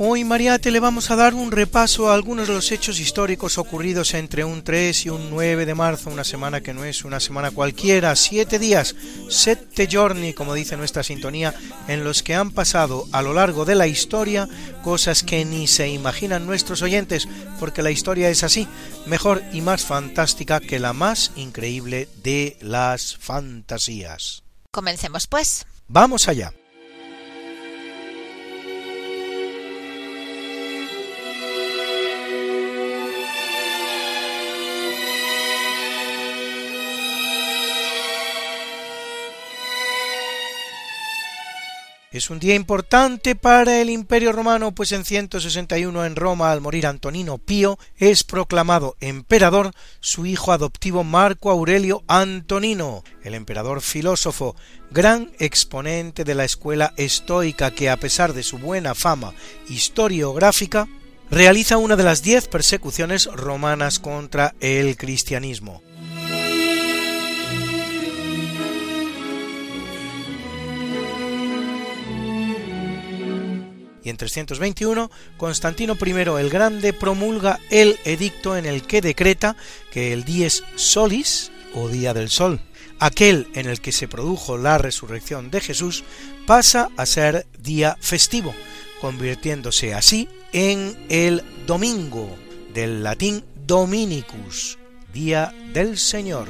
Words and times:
Hoy 0.00 0.22
Mariate 0.22 0.70
le 0.70 0.78
vamos 0.78 1.10
a 1.10 1.16
dar 1.16 1.34
un 1.34 1.50
repaso 1.50 2.08
a 2.08 2.14
algunos 2.14 2.46
de 2.46 2.54
los 2.54 2.70
hechos 2.70 3.00
históricos 3.00 3.58
ocurridos 3.58 4.14
entre 4.14 4.44
un 4.44 4.62
3 4.62 5.06
y 5.06 5.10
un 5.10 5.28
9 5.28 5.66
de 5.66 5.74
marzo, 5.74 6.08
una 6.10 6.22
semana 6.22 6.60
que 6.60 6.72
no 6.72 6.84
es 6.84 7.04
una 7.04 7.18
semana 7.18 7.50
cualquiera, 7.50 8.14
siete 8.14 8.60
días, 8.60 8.94
sette 9.28 9.88
giorni, 9.88 10.34
como 10.34 10.54
dice 10.54 10.76
nuestra 10.76 11.02
sintonía, 11.02 11.52
en 11.88 12.04
los 12.04 12.22
que 12.22 12.36
han 12.36 12.52
pasado 12.52 13.08
a 13.10 13.22
lo 13.22 13.34
largo 13.34 13.64
de 13.64 13.74
la 13.74 13.88
historia 13.88 14.48
cosas 14.84 15.24
que 15.24 15.44
ni 15.44 15.66
se 15.66 15.88
imaginan 15.88 16.46
nuestros 16.46 16.80
oyentes, 16.82 17.26
porque 17.58 17.82
la 17.82 17.90
historia 17.90 18.30
es 18.30 18.44
así, 18.44 18.68
mejor 19.06 19.42
y 19.52 19.62
más 19.62 19.84
fantástica 19.84 20.60
que 20.60 20.78
la 20.78 20.92
más 20.92 21.32
increíble 21.34 22.08
de 22.22 22.56
las 22.60 23.16
fantasías. 23.16 24.44
Comencemos 24.70 25.26
pues. 25.26 25.66
Vamos 25.88 26.28
allá. 26.28 26.52
Es 42.18 42.30
un 42.30 42.40
día 42.40 42.56
importante 42.56 43.36
para 43.36 43.80
el 43.80 43.90
Imperio 43.90 44.32
Romano, 44.32 44.74
pues 44.74 44.90
en 44.90 45.04
161 45.04 46.04
en 46.04 46.16
Roma, 46.16 46.50
al 46.50 46.60
morir 46.60 46.88
Antonino 46.88 47.38
Pío, 47.38 47.78
es 47.96 48.24
proclamado 48.24 48.96
emperador 48.98 49.70
su 50.00 50.26
hijo 50.26 50.50
adoptivo 50.50 51.04
Marco 51.04 51.48
Aurelio 51.48 52.02
Antonino, 52.08 53.04
el 53.22 53.34
emperador 53.34 53.82
filósofo, 53.82 54.56
gran 54.90 55.30
exponente 55.38 56.24
de 56.24 56.34
la 56.34 56.44
escuela 56.44 56.92
estoica 56.96 57.70
que, 57.70 57.88
a 57.88 57.96
pesar 57.96 58.32
de 58.32 58.42
su 58.42 58.58
buena 58.58 58.96
fama 58.96 59.32
historiográfica, 59.68 60.88
realiza 61.30 61.76
una 61.76 61.94
de 61.94 62.02
las 62.02 62.24
diez 62.24 62.48
persecuciones 62.48 63.26
romanas 63.26 64.00
contra 64.00 64.56
el 64.58 64.96
cristianismo. 64.96 65.82
Y 74.02 74.10
en 74.10 74.16
321 74.16 75.10
Constantino 75.36 75.96
I 76.00 76.10
el 76.40 76.50
Grande 76.50 76.92
promulga 76.92 77.58
el 77.70 77.98
edicto 78.04 78.56
en 78.56 78.66
el 78.66 78.82
que 78.82 79.00
decreta 79.00 79.56
que 79.90 80.12
el 80.12 80.24
dies 80.24 80.64
solis, 80.76 81.50
o 81.74 81.88
día 81.88 82.14
del 82.14 82.30
sol, 82.30 82.60
aquel 82.98 83.48
en 83.54 83.68
el 83.68 83.80
que 83.80 83.92
se 83.92 84.08
produjo 84.08 84.56
la 84.56 84.78
resurrección 84.78 85.50
de 85.50 85.60
Jesús, 85.60 86.04
pasa 86.46 86.88
a 86.96 87.06
ser 87.06 87.46
día 87.58 87.96
festivo, 88.00 88.54
convirtiéndose 89.00 89.94
así 89.94 90.28
en 90.52 90.96
el 91.08 91.42
domingo, 91.66 92.36
del 92.72 93.02
latín 93.02 93.44
Dominicus, 93.66 94.78
día 95.12 95.52
del 95.72 95.98
Señor. 95.98 96.48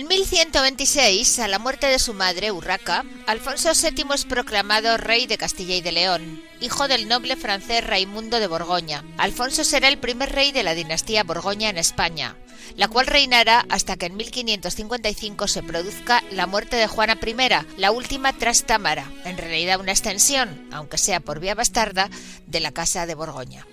En 0.00 0.08
1126, 0.08 1.40
a 1.40 1.46
la 1.46 1.58
muerte 1.58 1.86
de 1.86 1.98
su 1.98 2.14
madre, 2.14 2.50
Urraca, 2.52 3.04
Alfonso 3.26 3.72
VII 3.74 4.06
es 4.14 4.24
proclamado 4.24 4.96
rey 4.96 5.26
de 5.26 5.36
Castilla 5.36 5.76
y 5.76 5.82
de 5.82 5.92
León, 5.92 6.42
hijo 6.58 6.88
del 6.88 7.06
noble 7.06 7.36
francés 7.36 7.86
Raimundo 7.86 8.40
de 8.40 8.46
Borgoña. 8.46 9.04
Alfonso 9.18 9.62
será 9.62 9.88
el 9.88 9.98
primer 9.98 10.32
rey 10.32 10.52
de 10.52 10.62
la 10.62 10.74
dinastía 10.74 11.22
Borgoña 11.22 11.68
en 11.68 11.76
España, 11.76 12.34
la 12.76 12.88
cual 12.88 13.08
reinará 13.08 13.66
hasta 13.68 13.98
que 13.98 14.06
en 14.06 14.16
1555 14.16 15.46
se 15.48 15.62
produzca 15.62 16.24
la 16.30 16.46
muerte 16.46 16.76
de 16.76 16.86
Juana 16.86 17.18
I, 17.22 17.78
la 17.78 17.90
última 17.90 18.32
tras 18.32 18.64
Támara, 18.64 19.04
en 19.26 19.36
realidad 19.36 19.80
una 19.80 19.92
extensión, 19.92 20.66
aunque 20.72 20.96
sea 20.96 21.20
por 21.20 21.40
vía 21.40 21.54
bastarda, 21.54 22.08
de 22.46 22.60
la 22.60 22.72
Casa 22.72 23.04
de 23.04 23.16
Borgoña. 23.16 23.66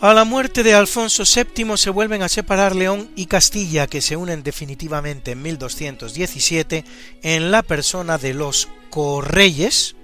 A 0.00 0.14
la 0.14 0.22
muerte 0.22 0.62
de 0.62 0.74
Alfonso 0.74 1.24
VII 1.24 1.76
se 1.76 1.90
vuelven 1.90 2.22
a 2.22 2.28
separar 2.28 2.76
León 2.76 3.10
y 3.16 3.26
Castilla, 3.26 3.88
que 3.88 4.00
se 4.00 4.14
unen 4.14 4.44
definitivamente 4.44 5.32
en 5.32 5.42
1217 5.42 6.84
en 7.24 7.50
la 7.50 7.64
persona 7.64 8.16
de 8.16 8.32
los 8.32 8.68
correyes, 8.90 9.96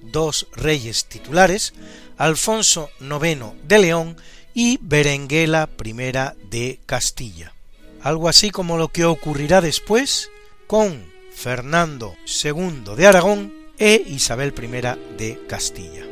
dos 0.00 0.46
reyes 0.56 1.04
titulares, 1.04 1.74
Alfonso 2.16 2.88
IX 2.98 3.52
de 3.68 3.78
León 3.78 4.16
y 4.54 4.78
Berenguela 4.80 5.68
I 5.84 5.92
de 6.48 6.80
Castilla. 6.86 7.52
Algo 8.00 8.30
así 8.30 8.50
como 8.50 8.78
lo 8.78 8.88
que 8.88 9.04
ocurrirá 9.04 9.60
después 9.60 10.30
con 10.66 11.04
Fernando 11.34 12.16
II 12.42 12.96
de 12.96 13.06
Aragón 13.06 13.52
e 13.78 14.02
Isabel 14.06 14.54
I 14.56 15.16
de 15.18 15.46
Castilla. 15.46 16.11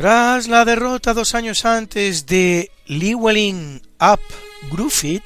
Tras 0.00 0.48
la 0.48 0.64
derrota 0.64 1.12
dos 1.12 1.34
años 1.34 1.66
antes 1.66 2.24
de 2.24 2.70
Llywelyn 2.86 3.82
ap 3.98 4.20
Gruffydd, 4.70 5.20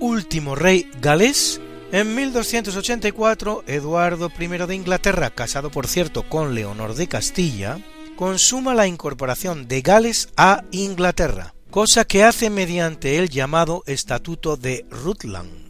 último 0.00 0.56
rey 0.56 0.90
galés, 1.00 1.60
en 1.92 2.16
1284 2.16 3.62
Eduardo 3.68 4.32
I 4.36 4.48
de 4.48 4.74
Inglaterra, 4.74 5.30
casado 5.30 5.70
por 5.70 5.86
cierto 5.86 6.28
con 6.28 6.52
Leonor 6.52 6.96
de 6.96 7.06
Castilla, 7.06 7.78
consuma 8.16 8.74
la 8.74 8.88
incorporación 8.88 9.68
de 9.68 9.82
Gales 9.82 10.30
a 10.36 10.64
Inglaterra, 10.72 11.54
cosa 11.70 12.04
que 12.04 12.24
hace 12.24 12.50
mediante 12.50 13.18
el 13.18 13.30
llamado 13.30 13.84
Estatuto 13.86 14.56
de 14.56 14.84
Rutland. 14.90 15.69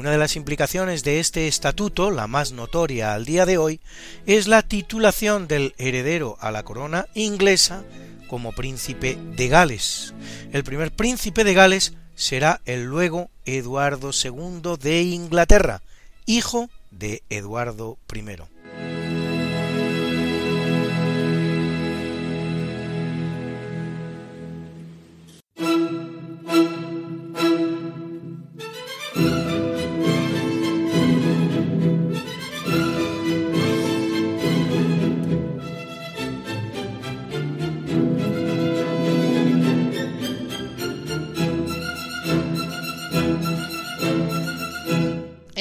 Una 0.00 0.12
de 0.12 0.16
las 0.16 0.34
implicaciones 0.34 1.04
de 1.04 1.20
este 1.20 1.46
estatuto, 1.46 2.10
la 2.10 2.26
más 2.26 2.52
notoria 2.52 3.12
al 3.12 3.26
día 3.26 3.44
de 3.44 3.58
hoy, 3.58 3.80
es 4.24 4.48
la 4.48 4.62
titulación 4.62 5.46
del 5.46 5.74
heredero 5.76 6.38
a 6.40 6.50
la 6.50 6.62
corona 6.62 7.04
inglesa 7.12 7.84
como 8.26 8.52
príncipe 8.52 9.18
de 9.36 9.48
Gales. 9.48 10.14
El 10.52 10.64
primer 10.64 10.90
príncipe 10.90 11.44
de 11.44 11.52
Gales 11.52 11.92
será 12.14 12.62
el 12.64 12.84
luego 12.84 13.28
Eduardo 13.44 14.12
II 14.12 14.78
de 14.80 15.02
Inglaterra, 15.02 15.82
hijo 16.24 16.70
de 16.90 17.22
Eduardo 17.28 17.98
I. 18.10 18.40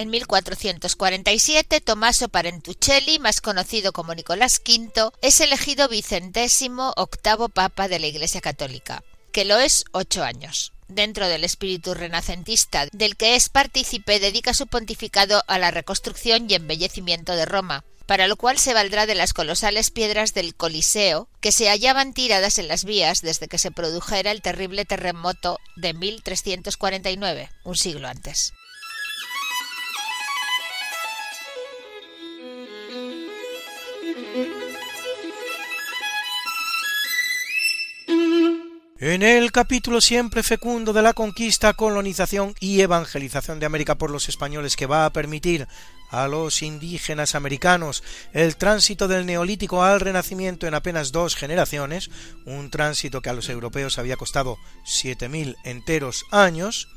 En 0.10 0.14
1447, 0.14 1.82
Tommaso 1.82 2.30
Parentuccelli, 2.30 3.20
más 3.20 3.42
conocido 3.42 3.94
como 3.94 4.16
Nicolás 4.16 4.60
V, 4.68 5.12
es 5.22 5.40
elegido 5.40 5.88
vicentésimo 5.88 6.94
octavo 6.98 7.48
papa 7.48 7.88
de 7.88 8.00
la 8.00 8.08
Iglesia 8.08 8.42
Católica, 8.42 9.04
que 9.32 9.46
lo 9.46 9.60
es 9.60 9.86
ocho 9.92 10.24
años. 10.24 10.74
Dentro 10.88 11.28
del 11.28 11.44
espíritu 11.44 11.94
renacentista 11.94 12.88
del 12.92 13.18
que 13.18 13.36
es 13.36 13.50
partícipe, 13.50 14.20
dedica 14.20 14.56
su 14.56 14.66
pontificado 14.66 15.44
a 15.46 15.60
la 15.60 15.70
reconstrucción 15.70 16.48
y 16.50 16.56
embellecimiento 16.56 17.36
de 17.36 17.46
Roma, 17.46 17.86
para 18.08 18.28
lo 18.28 18.36
cual 18.36 18.58
se 18.58 18.74
valdrá 18.74 19.06
de 19.06 19.14
las 19.14 19.34
colosales 19.34 19.92
piedras 19.92 20.34
del 20.34 20.56
Coliseo, 20.56 21.30
que 21.40 21.52
se 21.52 21.70
hallaban 21.70 22.16
tiradas 22.16 22.58
en 22.58 22.68
las 22.68 22.84
vías 22.84 23.22
desde 23.22 23.48
que 23.48 23.60
se 23.60 23.70
produjera 23.70 24.32
el 24.32 24.42
terrible 24.42 24.86
terremoto 24.86 25.60
de 25.76 25.94
1349, 25.94 27.52
un 27.64 27.78
siglo 27.78 28.08
antes. 28.08 28.54
En 39.02 39.24
el 39.24 39.54
capítulo 39.54 40.02
siempre 40.02 40.44
fecundo 40.44 40.92
de 40.92 41.02
la 41.02 41.14
conquista, 41.14 41.72
colonización 41.72 42.54
y 42.60 42.82
evangelización 42.82 43.58
de 43.58 43.66
América 43.66 43.96
por 43.96 44.12
los 44.12 44.28
españoles 44.28 44.76
que 44.76 44.88
va 44.88 45.06
a 45.06 45.14
permitir 45.14 45.70
a 46.10 46.28
los 46.28 46.62
indígenas 46.62 47.34
americanos 47.34 48.04
el 48.34 48.58
tránsito 48.58 49.08
del 49.08 49.26
neolítico 49.26 49.84
al 49.84 50.02
renacimiento 50.02 50.68
en 50.68 50.74
apenas 50.74 51.14
dos 51.14 51.38
generaciones, 51.38 52.10
un 52.46 52.70
tránsito 52.70 53.22
que 53.22 53.30
a 53.30 53.34
los 53.34 53.48
europeos 53.48 53.98
había 53.98 54.18
costado 54.18 54.58
7.000 54.84 55.56
enteros 55.64 56.26
años, 56.30 56.90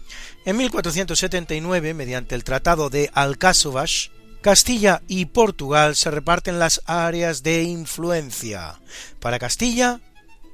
en 0.44 0.56
1479, 0.56 1.94
mediante 1.94 2.34
el 2.34 2.42
Tratado 2.42 2.90
de 2.90 3.12
Alcáçovas, 3.14 4.10
Castilla 4.40 5.02
y 5.06 5.26
Portugal 5.26 5.94
se 5.94 6.10
reparten 6.10 6.58
las 6.58 6.82
áreas 6.86 7.44
de 7.44 7.62
influencia. 7.62 8.80
Para 9.20 9.38
Castilla, 9.38 10.00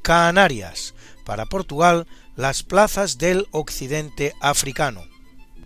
Canarias, 0.03 0.93
para 1.29 1.45
Portugal 1.45 2.07
las 2.37 2.63
plazas 2.63 3.19
del 3.19 3.49
occidente 3.51 4.33
africano, 4.41 5.05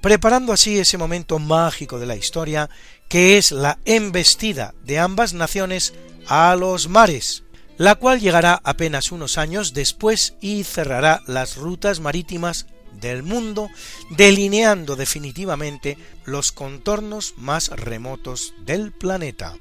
preparando 0.00 0.52
así 0.52 0.76
ese 0.76 0.98
momento 0.98 1.38
mágico 1.38 2.00
de 2.00 2.06
la 2.06 2.16
historia 2.16 2.68
que 3.08 3.38
es 3.38 3.52
la 3.52 3.78
embestida 3.84 4.74
de 4.82 4.98
ambas 4.98 5.34
naciones 5.34 5.94
a 6.26 6.56
los 6.56 6.88
mares, 6.88 7.44
la 7.78 7.94
cual 7.94 8.18
llegará 8.18 8.60
apenas 8.64 9.12
unos 9.12 9.38
años 9.38 9.72
después 9.72 10.34
y 10.40 10.64
cerrará 10.64 11.22
las 11.28 11.56
rutas 11.56 12.00
marítimas 12.00 12.66
del 13.00 13.22
mundo, 13.22 13.68
delineando 14.10 14.96
definitivamente 14.96 15.96
los 16.24 16.50
contornos 16.50 17.34
más 17.36 17.68
remotos 17.68 18.52
del 18.64 18.90
planeta. 18.90 19.54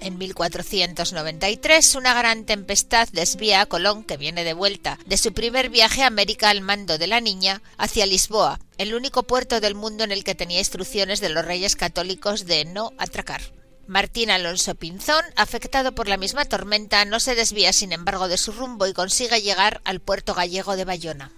En 0.00 0.16
1493, 0.16 1.94
una 1.94 2.14
gran 2.14 2.46
tempestad 2.46 3.06
desvía 3.12 3.60
a 3.60 3.66
Colón, 3.66 4.02
que 4.02 4.16
viene 4.16 4.44
de 4.44 4.54
vuelta 4.54 4.98
de 5.04 5.18
su 5.18 5.34
primer 5.34 5.68
viaje 5.68 6.02
a 6.02 6.06
América 6.06 6.48
al 6.48 6.62
mando 6.62 6.96
de 6.96 7.06
la 7.06 7.20
niña, 7.20 7.60
hacia 7.76 8.06
Lisboa, 8.06 8.60
el 8.78 8.94
único 8.94 9.24
puerto 9.24 9.60
del 9.60 9.74
mundo 9.74 10.02
en 10.02 10.10
el 10.10 10.24
que 10.24 10.34
tenía 10.34 10.58
instrucciones 10.58 11.20
de 11.20 11.28
los 11.28 11.44
reyes 11.44 11.76
católicos 11.76 12.46
de 12.46 12.64
no 12.64 12.92
atracar. 12.96 13.42
Martín 13.86 14.30
Alonso 14.30 14.74
Pinzón, 14.74 15.24
afectado 15.36 15.94
por 15.94 16.08
la 16.08 16.16
misma 16.16 16.46
tormenta, 16.46 17.04
no 17.04 17.20
se 17.20 17.34
desvía 17.34 17.72
sin 17.74 17.92
embargo 17.92 18.28
de 18.28 18.38
su 18.38 18.52
rumbo 18.52 18.86
y 18.86 18.94
consigue 18.94 19.42
llegar 19.42 19.82
al 19.84 20.00
puerto 20.00 20.32
gallego 20.32 20.76
de 20.76 20.86
Bayona. 20.86 21.30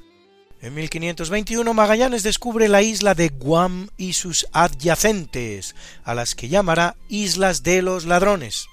En 0.62 0.74
1521 0.74 1.74
Magallanes 1.74 2.22
descubre 2.22 2.68
la 2.68 2.82
isla 2.82 3.16
de 3.16 3.30
Guam 3.30 3.88
y 3.96 4.12
sus 4.12 4.46
adyacentes, 4.52 5.74
a 6.04 6.14
las 6.14 6.36
que 6.36 6.48
llamará 6.48 6.94
Islas 7.08 7.64
de 7.64 7.82
los 7.82 8.04
Ladrones, 8.04 8.66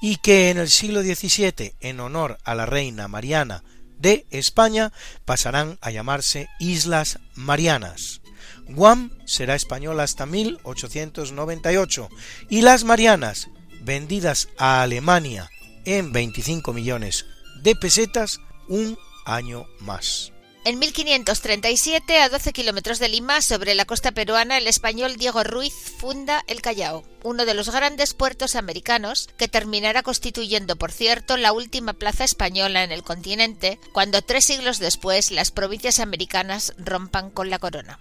y 0.00 0.18
que 0.18 0.50
en 0.50 0.58
el 0.58 0.70
siglo 0.70 1.02
XVII, 1.02 1.74
en 1.80 1.98
honor 1.98 2.38
a 2.44 2.54
la 2.54 2.64
reina 2.64 3.08
Mariana 3.08 3.64
de 3.98 4.24
España, 4.30 4.92
pasarán 5.24 5.78
a 5.80 5.90
llamarse 5.90 6.48
Islas 6.60 7.18
Marianas. 7.34 8.20
Guam 8.68 9.10
será 9.24 9.56
española 9.56 10.04
hasta 10.04 10.26
1898 10.26 12.08
y 12.50 12.62
las 12.62 12.84
Marianas, 12.84 13.48
vendidas 13.80 14.48
a 14.58 14.80
Alemania 14.82 15.50
en 15.86 16.12
25 16.12 16.72
millones 16.72 17.26
de 17.64 17.74
pesetas, 17.74 18.38
un 18.68 18.96
año 19.26 19.66
más. 19.80 20.32
En 20.64 20.78
1537, 20.78 22.20
a 22.20 22.28
12 22.28 22.52
kilómetros 22.52 23.00
de 23.00 23.08
Lima, 23.08 23.42
sobre 23.42 23.74
la 23.74 23.84
costa 23.84 24.12
peruana, 24.12 24.58
el 24.58 24.68
español 24.68 25.16
Diego 25.16 25.42
Ruiz 25.42 25.74
funda 25.98 26.44
el 26.46 26.62
Callao, 26.62 27.02
uno 27.24 27.44
de 27.44 27.54
los 27.54 27.70
grandes 27.70 28.14
puertos 28.14 28.54
americanos 28.54 29.28
que 29.36 29.48
terminará 29.48 30.04
constituyendo, 30.04 30.76
por 30.76 30.92
cierto, 30.92 31.36
la 31.36 31.52
última 31.52 31.94
plaza 31.94 32.22
española 32.22 32.84
en 32.84 32.92
el 32.92 33.02
continente, 33.02 33.80
cuando 33.92 34.22
tres 34.22 34.44
siglos 34.44 34.78
después 34.78 35.32
las 35.32 35.50
provincias 35.50 35.98
americanas 35.98 36.74
rompan 36.78 37.30
con 37.30 37.50
la 37.50 37.58
corona. 37.58 37.98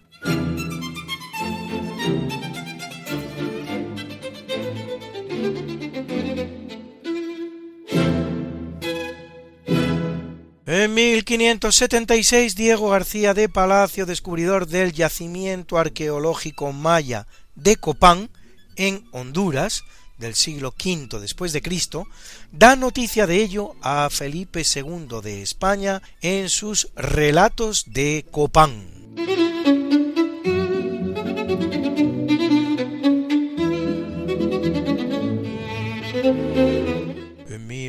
En 10.68 10.94
1576, 10.94 12.56
Diego 12.56 12.92
García 12.92 13.34
de 13.34 13.50
Palacio, 13.50 14.06
descubridor 14.06 14.68
del 14.68 14.94
yacimiento 14.94 15.80
arqueológico 15.80 16.72
maya 16.72 17.26
de 17.56 17.78
Copán, 17.78 18.30
en 18.76 19.04
Honduras, 19.12 19.84
del 20.20 20.36
siglo 20.36 20.76
V 20.78 21.20
después 21.20 21.52
de 21.52 21.64
Cristo, 21.64 22.06
da 22.52 22.76
noticia 22.76 23.26
de 23.26 23.38
ello 23.38 23.74
a 23.82 24.08
Felipe 24.12 24.62
II 24.64 25.22
de 25.24 25.42
España 25.42 26.04
en 26.22 26.48
sus 26.48 26.90
Relatos 26.96 27.86
de 27.88 28.24
Copán. 28.30 29.02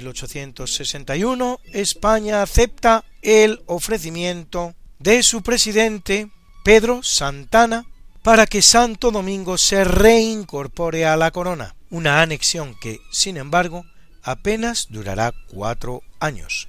1861, 0.00 1.60
España 1.72 2.42
acepta 2.42 3.04
el 3.22 3.62
ofrecimiento 3.66 4.74
de 4.98 5.22
su 5.22 5.42
presidente 5.42 6.30
Pedro 6.64 7.02
Santana 7.02 7.84
para 8.22 8.46
que 8.46 8.62
Santo 8.62 9.10
Domingo 9.10 9.58
se 9.58 9.84
reincorpore 9.84 11.06
a 11.06 11.16
la 11.16 11.30
corona, 11.30 11.74
una 11.90 12.22
anexión 12.22 12.76
que, 12.80 13.00
sin 13.10 13.36
embargo, 13.36 13.84
apenas 14.22 14.86
durará 14.90 15.32
cuatro 15.48 16.02
años 16.20 16.68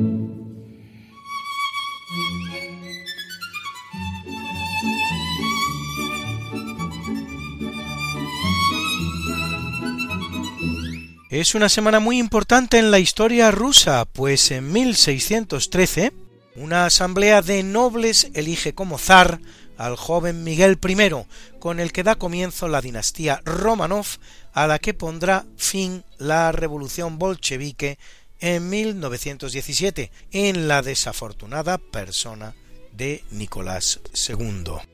Es 11.31 11.55
una 11.55 11.69
semana 11.69 12.01
muy 12.01 12.19
importante 12.19 12.77
en 12.77 12.91
la 12.91 12.99
historia 12.99 13.51
rusa, 13.51 14.03
pues 14.03 14.51
en 14.51 14.69
1613 14.69 16.11
una 16.57 16.85
asamblea 16.85 17.41
de 17.41 17.63
nobles 17.63 18.27
elige 18.33 18.73
como 18.73 18.97
zar 18.97 19.39
al 19.77 19.95
joven 19.95 20.43
Miguel 20.43 20.77
I, 20.85 21.57
con 21.57 21.79
el 21.79 21.93
que 21.93 22.03
da 22.03 22.15
comienzo 22.15 22.67
la 22.67 22.81
dinastía 22.81 23.41
Romanov, 23.45 24.07
a 24.51 24.67
la 24.67 24.77
que 24.77 24.93
pondrá 24.93 25.45
fin 25.55 26.03
la 26.17 26.51
revolución 26.51 27.17
bolchevique 27.17 27.97
en 28.41 28.69
1917, 28.69 30.11
en 30.33 30.67
la 30.67 30.81
desafortunada 30.81 31.77
persona 31.77 32.55
de 32.91 33.23
Nicolás 33.31 34.01
II. 34.27 34.90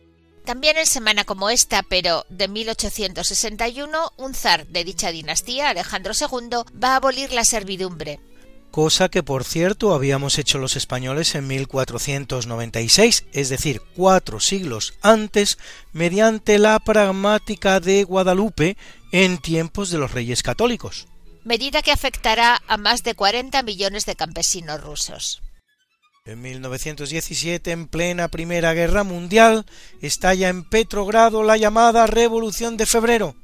También 0.48 0.77
en 0.77 0.86
semana 0.86 1.25
como 1.25 1.50
esta, 1.50 1.84
pero 1.84 2.25
de 2.30 2.48
1861, 2.48 4.13
un 4.16 4.34
zar 4.34 4.66
de 4.68 4.86
dicha 4.86 5.12
dinastía, 5.12 5.68
Alejandro 5.68 6.13
II, 6.18 6.60
va 6.82 6.94
a 6.94 6.96
abolir 6.96 7.34
la 7.34 7.44
servidumbre. 7.44 8.22
Cosa 8.72 9.10
que, 9.10 9.24
por 9.24 9.44
cierto, 9.44 9.94
habíamos 9.94 10.38
hecho 10.39 10.58
los 10.58 10.77
españoles 10.77 11.36
en 11.36 11.48
1496, 11.48 13.25
es 13.34 13.50
decir, 13.50 13.82
cuatro 13.94 14.39
siglos 14.39 14.94
antes, 15.01 15.58
mediante 15.92 16.60
la 16.60 16.80
pragmática 16.80 17.82
de 17.82 18.06
Guadalupe 18.06 18.77
en 19.12 19.39
tiempos 19.39 19.89
de 19.89 19.98
los 19.98 20.12
reyes 20.12 20.44
católicos. 20.44 21.08
Medida 21.44 21.82
que 21.82 21.92
afectará 21.92 22.62
a 22.70 22.77
más 22.77 23.04
de 23.04 23.16
40 23.16 23.63
millones 23.63 24.06
de 24.06 24.16
campesinos 24.16 24.82
rusos. 24.82 25.42
En 26.27 26.41
1917, 26.41 27.72
en 27.72 27.88
plena 27.88 28.27
Primera 28.27 28.74
Guerra 28.74 29.03
Mundial, 29.03 29.65
estalla 30.01 30.50
en 30.50 30.63
Petrogrado 30.63 31.41
la 31.41 31.57
llamada 31.57 32.05
Revolución 32.05 32.77
de 32.77 32.86
Febrero, 32.86 33.36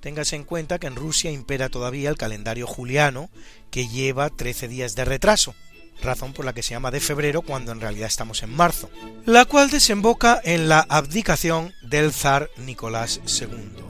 Téngase 0.00 0.36
en 0.36 0.44
cuenta 0.44 0.78
que 0.78 0.86
en 0.86 0.96
Rusia 0.96 1.30
impera 1.30 1.68
todavía 1.68 2.08
el 2.10 2.16
calendario 2.16 2.66
juliano, 2.66 3.30
que 3.70 3.88
lleva 3.88 4.30
13 4.30 4.68
días 4.68 4.94
de 4.94 5.04
retraso, 5.04 5.54
razón 6.02 6.32
por 6.32 6.44
la 6.44 6.52
que 6.52 6.62
se 6.62 6.70
llama 6.70 6.90
de 6.90 7.00
febrero 7.00 7.42
cuando 7.42 7.72
en 7.72 7.80
realidad 7.80 8.06
estamos 8.06 8.42
en 8.42 8.54
marzo, 8.54 8.90
la 9.26 9.44
cual 9.44 9.70
desemboca 9.70 10.40
en 10.44 10.68
la 10.68 10.86
abdicación 10.88 11.74
del 11.82 12.12
zar 12.12 12.48
Nicolás 12.58 13.20
II. 13.26 13.87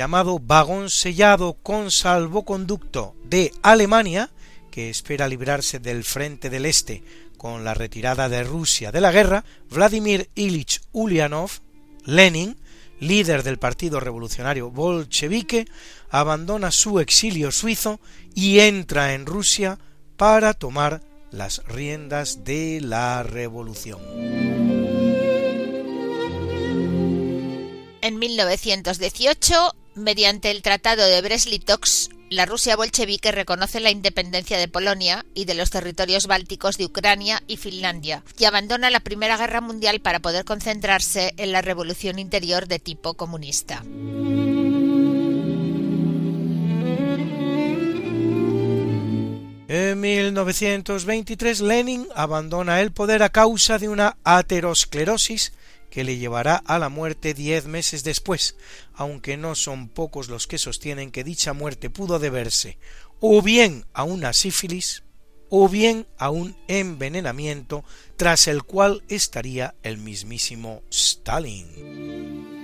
Llamado 0.00 0.38
vagón 0.38 0.88
sellado 0.88 1.58
con 1.62 1.90
salvoconducto 1.90 3.14
de 3.22 3.52
Alemania, 3.60 4.30
que 4.70 4.88
espera 4.88 5.28
librarse 5.28 5.78
del 5.78 6.04
frente 6.04 6.48
del 6.48 6.64
Este 6.64 7.04
con 7.36 7.64
la 7.64 7.74
retirada 7.74 8.30
de 8.30 8.42
Rusia 8.42 8.92
de 8.92 9.02
la 9.02 9.12
guerra, 9.12 9.44
Vladimir 9.68 10.30
Ilich 10.34 10.80
Ulyanov, 10.92 11.50
Lenin, 12.06 12.56
líder 12.98 13.42
del 13.42 13.58
Partido 13.58 14.00
Revolucionario 14.00 14.70
Bolchevique, 14.70 15.66
abandona 16.08 16.70
su 16.70 16.98
exilio 16.98 17.52
suizo 17.52 18.00
y 18.34 18.60
entra 18.60 19.12
en 19.12 19.26
Rusia 19.26 19.78
para 20.16 20.54
tomar 20.54 21.02
las 21.30 21.62
riendas 21.66 22.42
de 22.42 22.80
la 22.80 23.22
revolución. 23.22 24.00
En 28.00 28.18
1918, 28.18 29.74
mediante 30.00 30.50
el 30.50 30.62
Tratado 30.62 31.04
de 31.06 31.20
Brest-Litovsk, 31.22 32.12
la 32.30 32.46
Rusia 32.46 32.76
bolchevique 32.76 33.32
reconoce 33.32 33.80
la 33.80 33.90
independencia 33.90 34.56
de 34.56 34.68
Polonia 34.68 35.26
y 35.34 35.46
de 35.46 35.54
los 35.54 35.70
territorios 35.70 36.26
bálticos 36.26 36.78
de 36.78 36.86
Ucrania 36.86 37.42
y 37.46 37.56
Finlandia, 37.56 38.22
y 38.38 38.44
abandona 38.44 38.90
la 38.90 39.00
Primera 39.00 39.36
Guerra 39.36 39.60
Mundial 39.60 40.00
para 40.00 40.20
poder 40.20 40.44
concentrarse 40.44 41.34
en 41.36 41.52
la 41.52 41.60
revolución 41.60 42.18
interior 42.18 42.68
de 42.68 42.78
tipo 42.78 43.14
comunista. 43.14 43.82
En 49.72 50.00
1923 50.00 51.60
Lenin 51.60 52.08
abandona 52.14 52.80
el 52.80 52.90
poder 52.90 53.22
a 53.22 53.28
causa 53.28 53.78
de 53.78 53.88
una 53.88 54.16
aterosclerosis 54.24 55.52
que 55.90 56.04
le 56.04 56.16
llevará 56.16 56.56
a 56.56 56.78
la 56.78 56.88
muerte 56.88 57.34
diez 57.34 57.66
meses 57.66 58.04
después, 58.04 58.56
aunque 58.94 59.36
no 59.36 59.54
son 59.54 59.88
pocos 59.88 60.28
los 60.28 60.46
que 60.46 60.58
sostienen 60.58 61.10
que 61.10 61.24
dicha 61.24 61.52
muerte 61.52 61.90
pudo 61.90 62.18
deberse 62.18 62.78
o 63.20 63.42
bien 63.42 63.84
a 63.92 64.04
una 64.04 64.32
sífilis 64.32 65.02
o 65.50 65.68
bien 65.68 66.06
a 66.16 66.30
un 66.30 66.56
envenenamiento 66.68 67.84
tras 68.16 68.46
el 68.46 68.62
cual 68.62 69.02
estaría 69.08 69.74
el 69.82 69.98
mismísimo 69.98 70.82
Stalin. 70.90 72.59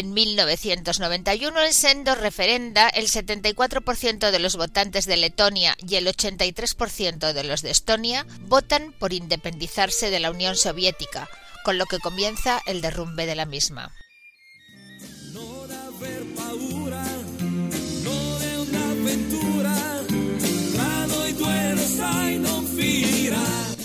En 0.00 0.14
1991 0.14 1.60
en 1.60 1.74
Sendo 1.74 2.14
referenda 2.14 2.88
el 2.88 3.08
74% 3.08 4.30
de 4.30 4.38
los 4.38 4.56
votantes 4.56 5.04
de 5.04 5.18
Letonia 5.18 5.76
y 5.86 5.96
el 5.96 6.06
83% 6.06 7.34
de 7.34 7.44
los 7.44 7.60
de 7.60 7.70
Estonia 7.70 8.26
votan 8.48 8.92
por 8.98 9.12
independizarse 9.12 10.10
de 10.10 10.18
la 10.18 10.30
Unión 10.30 10.56
Soviética, 10.56 11.28
con 11.64 11.76
lo 11.76 11.84
que 11.84 11.98
comienza 11.98 12.62
el 12.64 12.80
derrumbe 12.80 13.26
de 13.26 13.34
la 13.34 13.44
misma. 13.44 13.92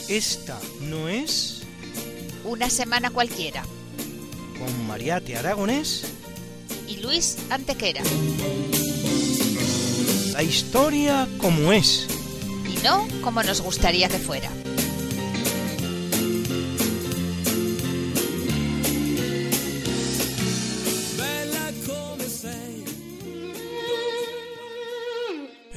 Esta 0.07 0.59
no 0.79 1.09
es 1.09 1.63
una 2.45 2.69
semana 2.69 3.09
cualquiera 3.09 3.65
con 4.57 4.87
Mariate 4.87 5.37
Aragonés 5.37 6.05
y 6.87 6.97
Luis 6.97 7.37
Antequera. 7.49 8.01
La 10.33 10.43
historia 10.43 11.27
como 11.37 11.71
es. 11.71 12.07
Y 12.67 12.83
no 12.83 13.07
como 13.21 13.41
nos 13.43 13.61
gustaría 13.61 14.09
que 14.09 14.17
fuera. 14.17 14.49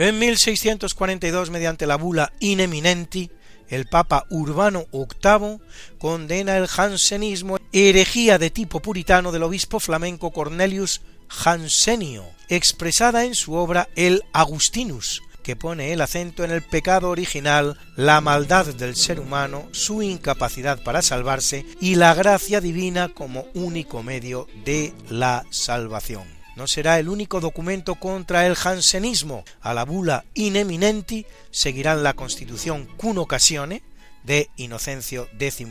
En 0.00 0.16
1642, 0.16 1.50
mediante 1.50 1.87
la 1.88 1.97
bula 1.97 2.32
Ineminenti, 2.38 3.32
el 3.68 3.87
Papa 3.87 4.26
Urbano 4.30 4.87
VIII 4.92 5.58
condena 5.98 6.56
el 6.56 6.66
jansenismo, 6.66 7.58
herejía 7.72 8.38
de 8.38 8.50
tipo 8.50 8.80
puritano 8.80 9.32
del 9.32 9.42
obispo 9.42 9.80
flamenco 9.80 10.30
Cornelius 10.30 11.02
Jansenio, 11.28 12.25
expresada 12.48 13.25
en 13.25 13.34
su 13.34 13.54
obra 13.54 13.88
El 13.96 14.22
Agustinus, 14.32 15.22
que 15.42 15.56
pone 15.56 15.92
el 15.92 16.00
acento 16.00 16.44
en 16.44 16.50
el 16.50 16.62
pecado 16.62 17.10
original, 17.10 17.78
la 17.96 18.20
maldad 18.20 18.66
del 18.66 18.96
ser 18.96 19.20
humano, 19.20 19.68
su 19.72 20.02
incapacidad 20.02 20.82
para 20.82 21.02
salvarse 21.02 21.64
y 21.80 21.94
la 21.94 22.14
gracia 22.14 22.60
divina 22.60 23.08
como 23.08 23.46
único 23.54 24.02
medio 24.02 24.46
de 24.64 24.92
la 25.08 25.44
salvación 25.50 26.38
no 26.58 26.66
será 26.66 26.98
el 26.98 27.08
único 27.08 27.40
documento 27.40 27.94
contra 27.94 28.46
el 28.46 28.56
jansenismo. 28.56 29.44
A 29.60 29.72
la 29.74 29.84
bula 29.84 30.24
Ineminenti 30.34 31.24
seguirán 31.52 32.02
la 32.02 32.14
Constitución 32.14 32.88
Cun 32.96 33.18
Occasione 33.18 33.82
de 34.24 34.50
Inocencio 34.56 35.28
X 35.38 35.66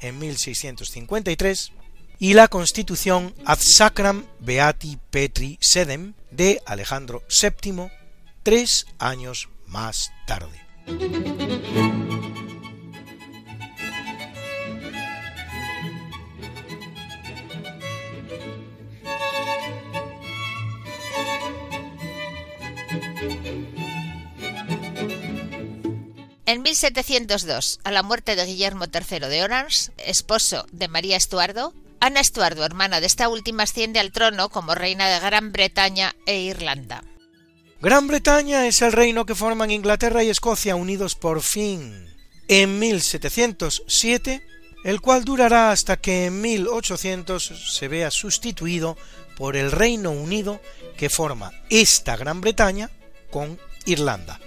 en 0.00 0.18
1653 0.18 1.72
y 2.20 2.34
la 2.34 2.46
Constitución 2.46 3.34
Ad 3.44 3.58
Sacram 3.58 4.26
Beati 4.38 4.98
Petri 5.10 5.58
Sedem 5.60 6.14
de 6.30 6.62
Alejandro 6.66 7.24
VII 7.28 7.90
tres 8.44 8.86
años 9.00 9.48
más 9.66 10.12
tarde. 10.28 11.27
En 26.48 26.62
1702, 26.62 27.78
a 27.84 27.90
la 27.90 28.02
muerte 28.02 28.34
de 28.34 28.46
Guillermo 28.46 28.86
III 28.86 29.28
de 29.28 29.42
Orange, 29.42 29.90
esposo 29.98 30.64
de 30.72 30.88
María 30.88 31.18
Estuardo, 31.18 31.74
Ana 32.00 32.20
Estuardo, 32.20 32.64
hermana 32.64 33.02
de 33.02 33.06
esta 33.06 33.28
última, 33.28 33.64
asciende 33.64 34.00
al 34.00 34.12
trono 34.12 34.48
como 34.48 34.74
reina 34.74 35.08
de 35.10 35.20
Gran 35.20 35.52
Bretaña 35.52 36.16
e 36.24 36.40
Irlanda. 36.40 37.04
Gran 37.82 38.08
Bretaña 38.08 38.66
es 38.66 38.80
el 38.80 38.92
reino 38.92 39.26
que 39.26 39.34
forman 39.34 39.70
Inglaterra 39.70 40.24
y 40.24 40.30
Escocia 40.30 40.74
unidos 40.74 41.16
por 41.16 41.42
fin 41.42 42.08
en 42.48 42.78
1707, 42.78 44.42
el 44.84 45.02
cual 45.02 45.26
durará 45.26 45.70
hasta 45.70 45.98
que 45.98 46.24
en 46.24 46.40
1800 46.40 47.76
se 47.76 47.88
vea 47.88 48.10
sustituido 48.10 48.96
por 49.36 49.54
el 49.54 49.70
Reino 49.70 50.12
Unido 50.12 50.62
que 50.96 51.10
forma 51.10 51.52
esta 51.68 52.16
Gran 52.16 52.40
Bretaña 52.40 52.90
con 53.30 53.58
Irlanda. 53.84 54.40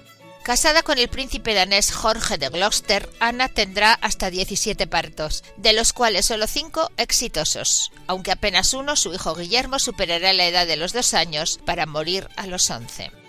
Casada 0.43 0.81
con 0.81 0.97
el 0.97 1.07
príncipe 1.07 1.53
danés 1.53 1.91
Jorge 1.91 2.39
de 2.39 2.49
Gloucester, 2.49 3.07
Ana 3.19 3.47
tendrá 3.47 3.93
hasta 3.93 4.31
17 4.31 4.87
partos, 4.87 5.43
de 5.57 5.73
los 5.73 5.93
cuales 5.93 6.25
solo 6.25 6.47
5 6.47 6.91
exitosos, 6.97 7.91
aunque 8.07 8.31
apenas 8.31 8.73
uno, 8.73 8.95
su 8.95 9.13
hijo 9.13 9.35
Guillermo, 9.35 9.77
superará 9.77 10.33
la 10.33 10.47
edad 10.47 10.65
de 10.65 10.77
los 10.77 10.93
dos 10.93 11.13
años 11.13 11.59
para 11.63 11.85
morir 11.85 12.27
a 12.37 12.47
los 12.47 12.71
11. 12.71 13.20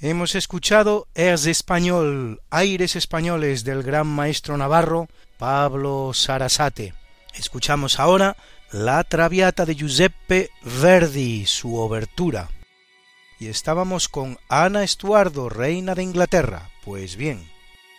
Hemos 0.00 0.36
escuchado 0.36 1.08
Airs 1.16 1.46
Español, 1.46 2.40
aires 2.50 2.94
españoles 2.94 3.64
del 3.64 3.82
gran 3.82 4.06
maestro 4.06 4.56
navarro 4.56 5.08
Pablo 5.38 6.12
Sarasate. 6.14 6.94
Escuchamos 7.34 7.98
ahora 7.98 8.36
La 8.70 9.02
Traviata 9.02 9.66
de 9.66 9.74
Giuseppe 9.74 10.50
Verdi, 10.62 11.46
su 11.46 11.74
obertura. 11.74 12.48
Y 13.40 13.48
estábamos 13.48 14.08
con 14.08 14.38
Ana 14.48 14.84
Estuardo, 14.84 15.48
reina 15.48 15.96
de 15.96 16.04
Inglaterra. 16.04 16.70
Pues 16.84 17.16
bien, 17.16 17.50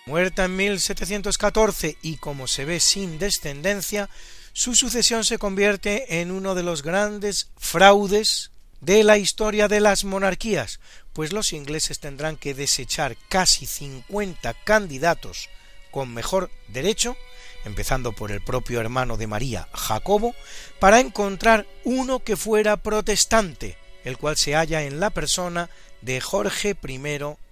muerta 0.06 0.46
en 0.46 0.56
1714 0.56 1.98
y 2.02 2.16
como 2.16 2.48
se 2.48 2.64
ve 2.64 2.80
sin 2.80 3.20
descendencia, 3.20 4.10
su 4.54 4.74
sucesión 4.74 5.26
se 5.26 5.38
convierte 5.38 6.22
en 6.22 6.32
uno 6.32 6.56
de 6.56 6.64
los 6.64 6.82
grandes 6.82 7.52
fraudes 7.58 8.52
de 8.82 9.04
la 9.04 9.18
historia 9.18 9.68
de 9.68 9.82
las 9.82 10.06
monarquías, 10.06 10.80
pues 11.20 11.34
los 11.34 11.52
ingleses 11.52 12.00
tendrán 12.00 12.38
que 12.38 12.54
desechar 12.54 13.18
casi 13.28 13.66
50 13.66 14.54
candidatos 14.64 15.50
con 15.92 16.14
mejor 16.14 16.50
derecho, 16.70 17.18
empezando 17.66 18.14
por 18.14 18.32
el 18.32 18.40
propio 18.40 18.80
hermano 18.80 19.18
de 19.18 19.28
María, 19.28 19.68
Jacobo, 19.74 20.34
para 20.80 21.02
encontrar 21.02 21.68
uno 21.84 22.20
que 22.20 22.38
fuera 22.38 22.78
protestante, 22.78 23.78
el 24.06 24.18
cual 24.18 24.38
se 24.38 24.54
halla 24.56 24.84
en 24.84 25.02
la 25.02 25.10
persona 25.10 25.70
de 26.02 26.22
Jorge 26.22 26.78
I 26.88 27.00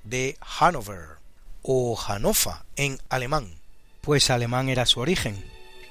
de 0.06 0.38
Hannover, 0.40 1.18
o 1.62 1.98
Hannover 1.98 2.62
en 2.78 3.02
alemán, 3.10 3.60
pues 4.00 4.30
alemán 4.30 4.70
era 4.70 4.86
su 4.86 5.02
origen, 5.02 5.44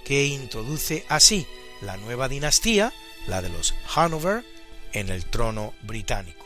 que 0.02 0.24
introduce 0.24 1.04
así 1.10 1.46
la 1.82 1.98
nueva 1.98 2.30
dinastía, 2.30 2.94
la 3.26 3.42
de 3.42 3.50
los 3.50 3.74
Hanover, 3.94 4.46
en 4.94 5.10
el 5.10 5.26
trono 5.26 5.74
británico. 5.82 6.45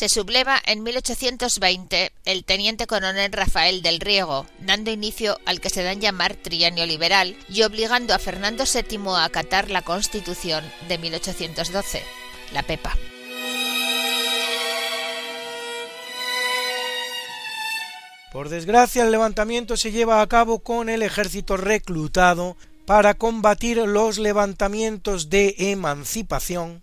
Se 0.00 0.08
subleva 0.08 0.58
en 0.64 0.82
1820 0.82 2.10
el 2.24 2.44
teniente 2.46 2.86
coronel 2.86 3.30
Rafael 3.32 3.82
del 3.82 4.00
Riego, 4.00 4.46
dando 4.58 4.90
inicio 4.90 5.36
al 5.44 5.60
que 5.60 5.68
se 5.68 5.82
dan 5.82 6.00
llamar 6.00 6.36
trienio 6.36 6.86
liberal 6.86 7.36
y 7.50 7.64
obligando 7.64 8.14
a 8.14 8.18
Fernando 8.18 8.64
VII 8.64 8.98
a 9.08 9.26
acatar 9.26 9.68
la 9.68 9.82
Constitución 9.82 10.64
de 10.88 10.96
1812, 10.96 12.02
la 12.54 12.62
PEPA. 12.62 12.96
Por 18.32 18.48
desgracia, 18.48 19.02
el 19.02 19.10
levantamiento 19.10 19.76
se 19.76 19.92
lleva 19.92 20.22
a 20.22 20.26
cabo 20.28 20.60
con 20.60 20.88
el 20.88 21.02
ejército 21.02 21.58
reclutado 21.58 22.56
para 22.86 23.12
combatir 23.12 23.76
los 23.76 24.16
levantamientos 24.16 25.28
de 25.28 25.56
emancipación 25.58 26.82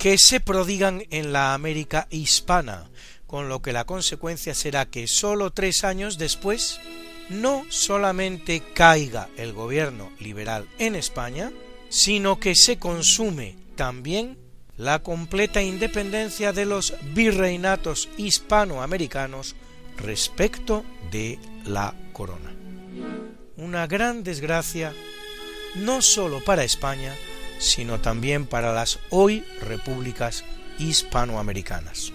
que 0.00 0.16
se 0.16 0.40
prodigan 0.40 1.04
en 1.10 1.30
la 1.34 1.52
América 1.52 2.06
hispana, 2.08 2.88
con 3.26 3.50
lo 3.50 3.60
que 3.60 3.74
la 3.74 3.84
consecuencia 3.84 4.54
será 4.54 4.86
que 4.86 5.06
sólo 5.06 5.50
tres 5.50 5.84
años 5.84 6.16
después 6.16 6.80
no 7.28 7.66
solamente 7.68 8.62
caiga 8.72 9.28
el 9.36 9.52
gobierno 9.52 10.10
liberal 10.18 10.66
en 10.78 10.96
España, 10.96 11.52
sino 11.90 12.40
que 12.40 12.54
se 12.54 12.78
consume 12.78 13.56
también 13.76 14.38
la 14.78 15.00
completa 15.00 15.62
independencia 15.62 16.54
de 16.54 16.64
los 16.64 16.94
virreinatos 17.12 18.08
hispanoamericanos 18.16 19.54
respecto 19.98 20.82
de 21.10 21.38
la 21.66 21.94
corona. 22.14 22.54
Una 23.58 23.86
gran 23.86 24.24
desgracia 24.24 24.94
no 25.74 26.00
sólo 26.00 26.42
para 26.42 26.64
España, 26.64 27.14
sino 27.60 28.00
también 28.00 28.46
para 28.46 28.72
las 28.72 28.98
hoy 29.10 29.44
repúblicas 29.60 30.44
hispanoamericanas. 30.78 32.12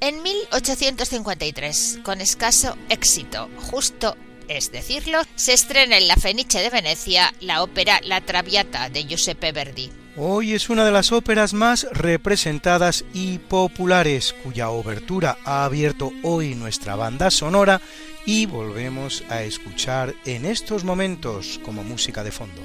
En 0.00 0.22
1853, 0.22 2.00
con 2.04 2.20
escaso 2.20 2.76
éxito, 2.90 3.48
justo 3.56 4.14
es 4.48 4.70
decirlo, 4.70 5.22
se 5.34 5.52
estrena 5.52 5.98
en 5.98 6.06
la 6.06 6.16
Fenice 6.16 6.60
de 6.60 6.70
Venecia 6.70 7.34
la 7.40 7.62
ópera 7.62 8.00
La 8.04 8.20
Traviata 8.20 8.88
de 8.88 9.04
Giuseppe 9.04 9.50
Verdi. 9.52 9.90
Hoy 10.18 10.54
es 10.54 10.70
una 10.70 10.86
de 10.86 10.92
las 10.92 11.12
óperas 11.12 11.52
más 11.52 11.86
representadas 11.92 13.04
y 13.12 13.36
populares, 13.36 14.34
cuya 14.42 14.70
obertura 14.70 15.36
ha 15.44 15.66
abierto 15.66 16.10
hoy 16.22 16.54
nuestra 16.54 16.96
banda 16.96 17.30
sonora 17.30 17.82
y 18.24 18.46
volvemos 18.46 19.22
a 19.28 19.42
escuchar 19.42 20.14
en 20.24 20.46
estos 20.46 20.84
momentos 20.84 21.60
como 21.62 21.84
música 21.84 22.24
de 22.24 22.32
fondo. 22.32 22.62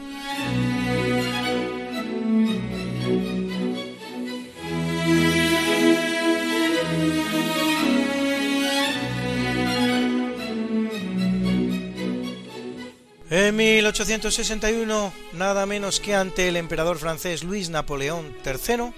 En 13.32 13.56
1861, 13.56 15.13
nada 15.32 15.65
menos 15.65 16.02
que 16.02 16.15
ante 16.15 16.50
el 16.50 16.58
emperador 16.58 16.98
francés 16.98 17.46
Luis 17.46 17.70
Napoleón 17.70 18.36
III, 18.46 18.91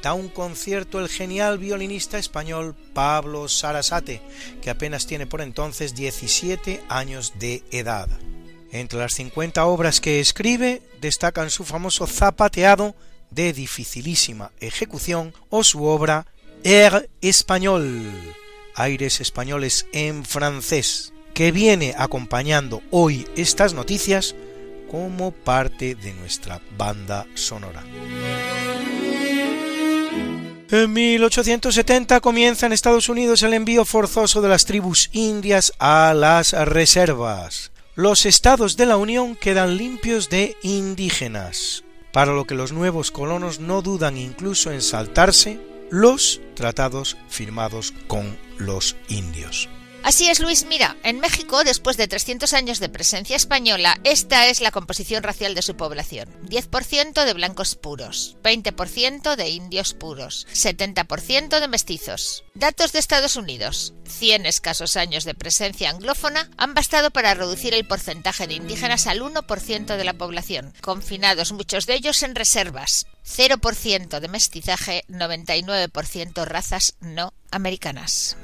da 0.00 0.14
un 0.14 0.28
concierto 0.28 1.00
el 1.00 1.08
genial 1.08 1.58
violinista 1.58 2.16
español 2.16 2.76
Pablo 2.94 3.48
Sarasate, 3.48 4.22
que 4.62 4.70
apenas 4.70 5.08
tiene 5.08 5.26
por 5.26 5.40
entonces 5.40 5.96
17 5.96 6.80
años 6.88 7.32
de 7.40 7.64
edad. 7.72 8.08
Entre 8.70 9.00
las 9.00 9.14
50 9.14 9.66
obras 9.66 10.00
que 10.00 10.20
escribe 10.20 10.80
destacan 11.00 11.50
su 11.50 11.64
famoso 11.64 12.06
zapateado 12.06 12.94
de 13.30 13.52
dificilísima 13.52 14.52
ejecución 14.60 15.34
o 15.50 15.64
su 15.64 15.86
obra 15.86 16.28
Air 16.62 17.10
español, 17.20 18.12
aires 18.76 19.20
españoles 19.20 19.86
en 19.92 20.24
francés, 20.24 21.11
que 21.34 21.52
viene 21.52 21.94
acompañando 21.96 22.82
hoy 22.90 23.26
estas 23.36 23.74
noticias 23.74 24.34
como 24.90 25.30
parte 25.32 25.94
de 25.94 26.12
nuestra 26.12 26.60
banda 26.76 27.26
sonora. 27.34 27.82
En 30.70 30.90
1870 30.92 32.20
comienza 32.20 32.64
en 32.64 32.72
Estados 32.72 33.10
Unidos 33.10 33.42
el 33.42 33.52
envío 33.52 33.84
forzoso 33.84 34.40
de 34.40 34.48
las 34.48 34.64
tribus 34.64 35.10
indias 35.12 35.72
a 35.78 36.14
las 36.14 36.52
reservas. 36.52 37.72
Los 37.94 38.24
estados 38.24 38.78
de 38.78 38.86
la 38.86 38.96
Unión 38.96 39.36
quedan 39.36 39.76
limpios 39.76 40.30
de 40.30 40.56
indígenas, 40.62 41.84
para 42.10 42.32
lo 42.32 42.46
que 42.46 42.54
los 42.54 42.72
nuevos 42.72 43.10
colonos 43.10 43.60
no 43.60 43.82
dudan 43.82 44.16
incluso 44.16 44.72
en 44.72 44.80
saltarse 44.80 45.60
los 45.90 46.40
tratados 46.54 47.18
firmados 47.28 47.92
con 48.06 48.38
los 48.56 48.96
indios. 49.08 49.68
Así 50.02 50.28
es, 50.28 50.40
Luis. 50.40 50.66
Mira, 50.66 50.96
en 51.04 51.20
México, 51.20 51.62
después 51.62 51.96
de 51.96 52.08
300 52.08 52.52
años 52.54 52.80
de 52.80 52.88
presencia 52.88 53.36
española, 53.36 54.00
esta 54.02 54.48
es 54.48 54.60
la 54.60 54.72
composición 54.72 55.22
racial 55.22 55.54
de 55.54 55.62
su 55.62 55.76
población. 55.76 56.28
10% 56.48 57.24
de 57.24 57.34
blancos 57.34 57.76
puros, 57.76 58.36
20% 58.42 59.36
de 59.36 59.48
indios 59.50 59.94
puros, 59.94 60.46
70% 60.52 61.60
de 61.60 61.68
mestizos. 61.68 62.44
Datos 62.54 62.92
de 62.92 62.98
Estados 62.98 63.36
Unidos. 63.36 63.94
100 64.08 64.46
escasos 64.46 64.96
años 64.96 65.24
de 65.24 65.34
presencia 65.34 65.90
anglófona 65.90 66.50
han 66.56 66.74
bastado 66.74 67.10
para 67.10 67.34
reducir 67.34 67.72
el 67.72 67.86
porcentaje 67.86 68.46
de 68.46 68.54
indígenas 68.54 69.06
al 69.06 69.22
1% 69.22 69.96
de 69.96 70.04
la 70.04 70.14
población, 70.14 70.74
confinados 70.80 71.52
muchos 71.52 71.86
de 71.86 71.94
ellos 71.94 72.22
en 72.24 72.34
reservas. 72.34 73.06
0% 73.24 74.18
de 74.18 74.28
mestizaje, 74.28 75.04
99% 75.08 76.44
razas 76.44 76.96
no 77.00 77.32
americanas. 77.50 78.36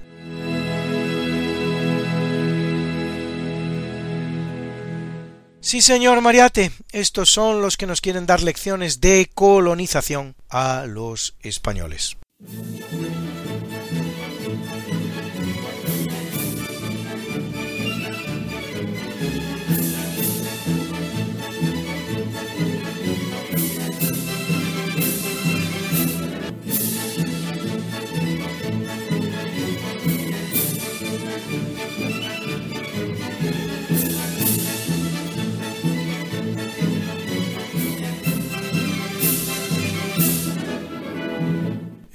Sí, 5.61 5.83
señor 5.83 6.21
Mariate, 6.21 6.71
estos 6.93 7.31
son 7.31 7.61
los 7.61 7.77
que 7.77 7.87
nos 7.87 8.01
quieren 8.01 8.27
dar 8.27 8.43
lecciones 8.43 9.01
de 9.01 9.29
colonización 9.35 10.37
a 10.49 10.87
los 10.87 11.35
españoles. 11.41 12.17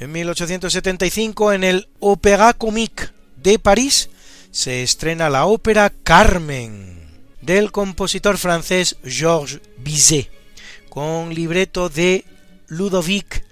En 0.04 0.12
1875, 0.12 1.54
en 1.54 1.64
el 1.64 1.88
Opéra 2.02 2.52
Comique 2.52 3.06
de 3.38 3.58
París, 3.58 4.10
se 4.52 4.84
estrena 4.84 5.30
la 5.30 5.46
ópera 5.46 5.94
Carmen, 6.04 7.10
del 7.40 7.72
compositor 7.72 8.38
francés 8.38 8.98
Georges 9.06 9.62
Bizet, 9.78 10.30
con 10.90 11.34
libreto 11.34 11.88
de 11.88 12.26
Ludovic 12.68 13.46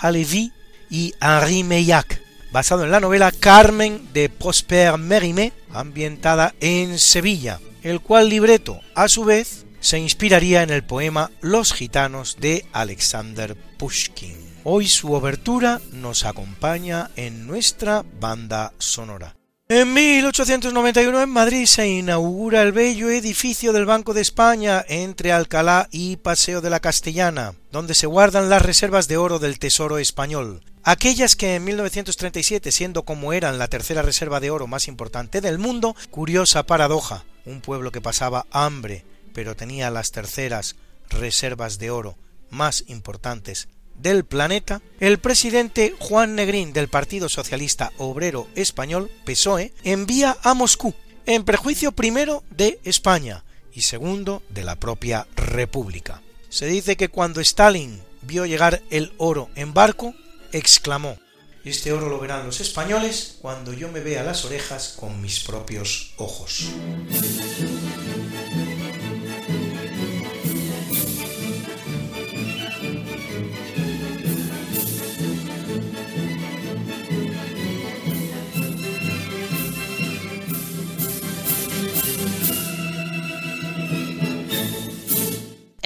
Halévy 0.00 0.50
y 0.88 1.12
Henri 1.20 1.62
Meillac, 1.62 2.22
basado 2.52 2.84
en 2.84 2.90
la 2.90 3.00
novela 3.00 3.30
Carmen 3.30 4.08
de 4.14 4.30
Prosper 4.30 4.96
Mérimée, 4.96 5.52
ambientada 5.74 6.54
en 6.60 6.98
Sevilla, 6.98 7.60
el 7.82 8.00
cual 8.00 8.30
libreto, 8.30 8.80
a 8.94 9.08
su 9.08 9.24
vez, 9.24 9.66
se 9.80 9.98
inspiraría 9.98 10.62
en 10.62 10.70
el 10.70 10.84
poema 10.84 11.30
Los 11.42 11.74
gitanos 11.74 12.38
de 12.40 12.64
Alexander 12.72 13.54
Pushkin. 13.76 14.47
Hoy 14.70 14.86
su 14.86 15.14
obertura 15.14 15.80
nos 15.92 16.26
acompaña 16.26 17.10
en 17.16 17.46
nuestra 17.46 18.04
banda 18.20 18.74
sonora. 18.76 19.34
En 19.66 19.94
1891 19.94 21.22
en 21.22 21.30
Madrid 21.30 21.64
se 21.64 21.88
inaugura 21.88 22.60
el 22.60 22.72
bello 22.72 23.08
edificio 23.08 23.72
del 23.72 23.86
Banco 23.86 24.12
de 24.12 24.20
España 24.20 24.84
entre 24.86 25.32
Alcalá 25.32 25.88
y 25.90 26.16
Paseo 26.16 26.60
de 26.60 26.68
la 26.68 26.80
Castellana, 26.80 27.54
donde 27.72 27.94
se 27.94 28.06
guardan 28.06 28.50
las 28.50 28.60
reservas 28.60 29.08
de 29.08 29.16
oro 29.16 29.38
del 29.38 29.58
Tesoro 29.58 29.96
español. 29.96 30.62
Aquellas 30.82 31.34
que 31.34 31.54
en 31.54 31.64
1937, 31.64 32.70
siendo 32.70 33.04
como 33.04 33.32
eran 33.32 33.56
la 33.56 33.68
tercera 33.68 34.02
reserva 34.02 34.38
de 34.38 34.50
oro 34.50 34.66
más 34.66 34.86
importante 34.86 35.40
del 35.40 35.56
mundo, 35.56 35.96
curiosa 36.10 36.64
paradoja, 36.64 37.24
un 37.46 37.62
pueblo 37.62 37.90
que 37.90 38.02
pasaba 38.02 38.44
hambre, 38.50 39.06
pero 39.32 39.56
tenía 39.56 39.90
las 39.90 40.10
terceras 40.10 40.76
reservas 41.08 41.78
de 41.78 41.90
oro 41.90 42.18
más 42.50 42.84
importantes 42.88 43.68
del 43.98 44.24
planeta, 44.24 44.80
el 45.00 45.18
presidente 45.18 45.94
Juan 45.98 46.34
Negrín 46.34 46.72
del 46.72 46.88
Partido 46.88 47.28
Socialista 47.28 47.92
Obrero 47.98 48.46
Español, 48.54 49.10
PSOE, 49.24 49.72
envía 49.84 50.36
a 50.42 50.54
Moscú, 50.54 50.94
en 51.26 51.44
perjuicio 51.44 51.92
primero 51.92 52.42
de 52.50 52.80
España 52.84 53.44
y 53.72 53.82
segundo 53.82 54.42
de 54.48 54.64
la 54.64 54.76
propia 54.76 55.26
República. 55.36 56.22
Se 56.48 56.66
dice 56.66 56.96
que 56.96 57.08
cuando 57.08 57.40
Stalin 57.40 58.00
vio 58.22 58.46
llegar 58.46 58.82
el 58.90 59.12
oro 59.18 59.50
en 59.54 59.74
barco, 59.74 60.14
exclamó 60.52 61.18
Este 61.64 61.92
oro 61.92 62.08
lo 62.08 62.18
verán 62.18 62.46
los 62.46 62.60
españoles 62.60 63.36
cuando 63.40 63.72
yo 63.72 63.88
me 63.90 64.00
vea 64.00 64.22
las 64.22 64.44
orejas 64.44 64.94
con 64.98 65.20
mis 65.20 65.40
propios 65.40 66.14
ojos. 66.16 66.70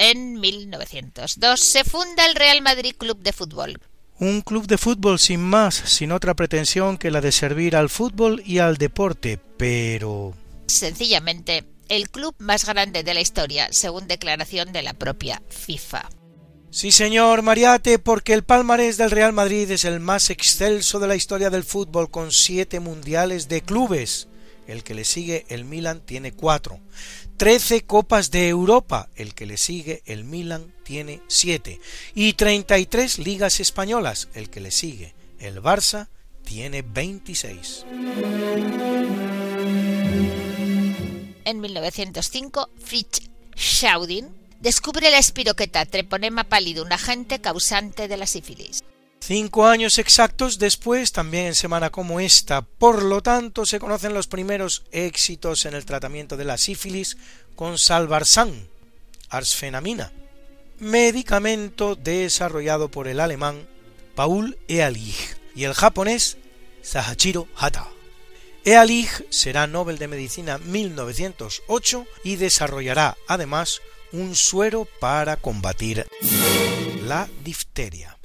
En 0.03 0.41
1902 0.41 1.61
se 1.61 1.85
funda 1.85 2.25
el 2.25 2.35
Real 2.35 2.61
Madrid 2.61 2.93
Club 2.97 3.19
de 3.19 3.31
Fútbol. 3.31 3.79
Un 4.19 4.41
club 4.41 4.67
de 4.67 4.77
fútbol 4.77 5.17
sin 5.17 5.39
más, 5.39 5.75
sin 5.75 6.11
otra 6.11 6.33
pretensión 6.33 6.97
que 6.97 7.09
la 7.09 7.21
de 7.21 7.31
servir 7.31 7.77
al 7.77 7.89
fútbol 7.89 8.43
y 8.45 8.57
al 8.57 8.75
deporte, 8.75 9.39
pero... 9.55 10.33
Sencillamente, 10.67 11.63
el 11.87 12.09
club 12.09 12.35
más 12.39 12.65
grande 12.65 13.03
de 13.03 13.13
la 13.13 13.21
historia, 13.21 13.69
según 13.71 14.09
declaración 14.09 14.73
de 14.73 14.81
la 14.81 14.93
propia 14.93 15.41
FIFA. 15.47 16.09
Sí, 16.69 16.91
señor 16.91 17.41
Mariate, 17.41 17.97
porque 17.97 18.33
el 18.33 18.43
palmarés 18.43 18.97
del 18.97 19.09
Real 19.09 19.31
Madrid 19.31 19.71
es 19.71 19.85
el 19.85 20.01
más 20.01 20.29
excelso 20.29 20.99
de 20.99 21.07
la 21.07 21.15
historia 21.15 21.49
del 21.49 21.63
fútbol, 21.63 22.11
con 22.11 22.33
siete 22.33 22.81
mundiales 22.81 23.47
de 23.47 23.61
clubes. 23.61 24.27
El 24.67 24.83
que 24.83 24.93
le 24.93 25.05
sigue, 25.05 25.45
el 25.49 25.65
Milan, 25.65 26.01
tiene 26.05 26.31
cuatro. 26.31 26.79
13 27.37 27.81
Copas 27.81 28.31
de 28.31 28.47
Europa, 28.47 29.09
el 29.15 29.33
que 29.33 29.45
le 29.45 29.57
sigue, 29.57 30.01
el 30.05 30.23
Milan, 30.23 30.73
tiene 30.83 31.21
7, 31.27 31.79
y 32.15 32.33
33 32.33 33.19
Ligas 33.19 33.59
Españolas, 33.59 34.29
el 34.33 34.49
que 34.49 34.61
le 34.61 34.71
sigue, 34.71 35.13
el 35.39 35.61
Barça, 35.61 36.07
tiene 36.43 36.81
26. 36.81 37.85
En 41.45 41.59
1905, 41.59 42.69
Fritz 42.77 43.21
Schaudin 43.57 44.29
descubre 44.61 45.11
la 45.11 45.17
espiroqueta 45.17 45.85
treponema 45.85 46.45
pálido, 46.45 46.83
un 46.83 46.93
agente 46.93 47.41
causante 47.41 48.07
de 48.07 48.17
la 48.17 48.27
sífilis. 48.27 48.83
Cinco 49.25 49.67
años 49.67 49.99
exactos 49.99 50.59
después, 50.59 51.13
también 51.13 51.45
en 51.45 51.55
semana 51.55 51.91
como 51.91 52.19
esta, 52.19 52.61
por 52.61 53.01
lo 53.01 53.23
tanto, 53.23 53.65
se 53.65 53.79
conocen 53.79 54.13
los 54.13 54.27
primeros 54.27 54.83
éxitos 54.91 55.65
en 55.65 55.75
el 55.75 55.85
tratamiento 55.85 56.35
de 56.35 56.43
la 56.43 56.57
sífilis 56.57 57.15
con 57.55 57.77
salvarsan, 57.77 58.67
arsfenamina, 59.29 60.11
medicamento 60.79 61.95
desarrollado 61.95 62.91
por 62.91 63.07
el 63.07 63.21
alemán 63.21 63.65
Paul 64.13 64.57
Ehrlich 64.67 65.37
y 65.55 65.63
el 65.63 65.73
japonés 65.73 66.35
Sahachiro 66.81 67.47
Hata. 67.55 67.87
Ehrlich 68.65 69.25
será 69.29 69.67
Nobel 69.67 69.99
de 69.99 70.09
Medicina 70.09 70.57
1908 70.57 72.05
y 72.25 72.35
desarrollará 72.35 73.15
además 73.29 73.79
un 74.11 74.35
suero 74.35 74.85
para 74.99 75.37
combatir 75.37 76.05
difteria. 77.43 78.17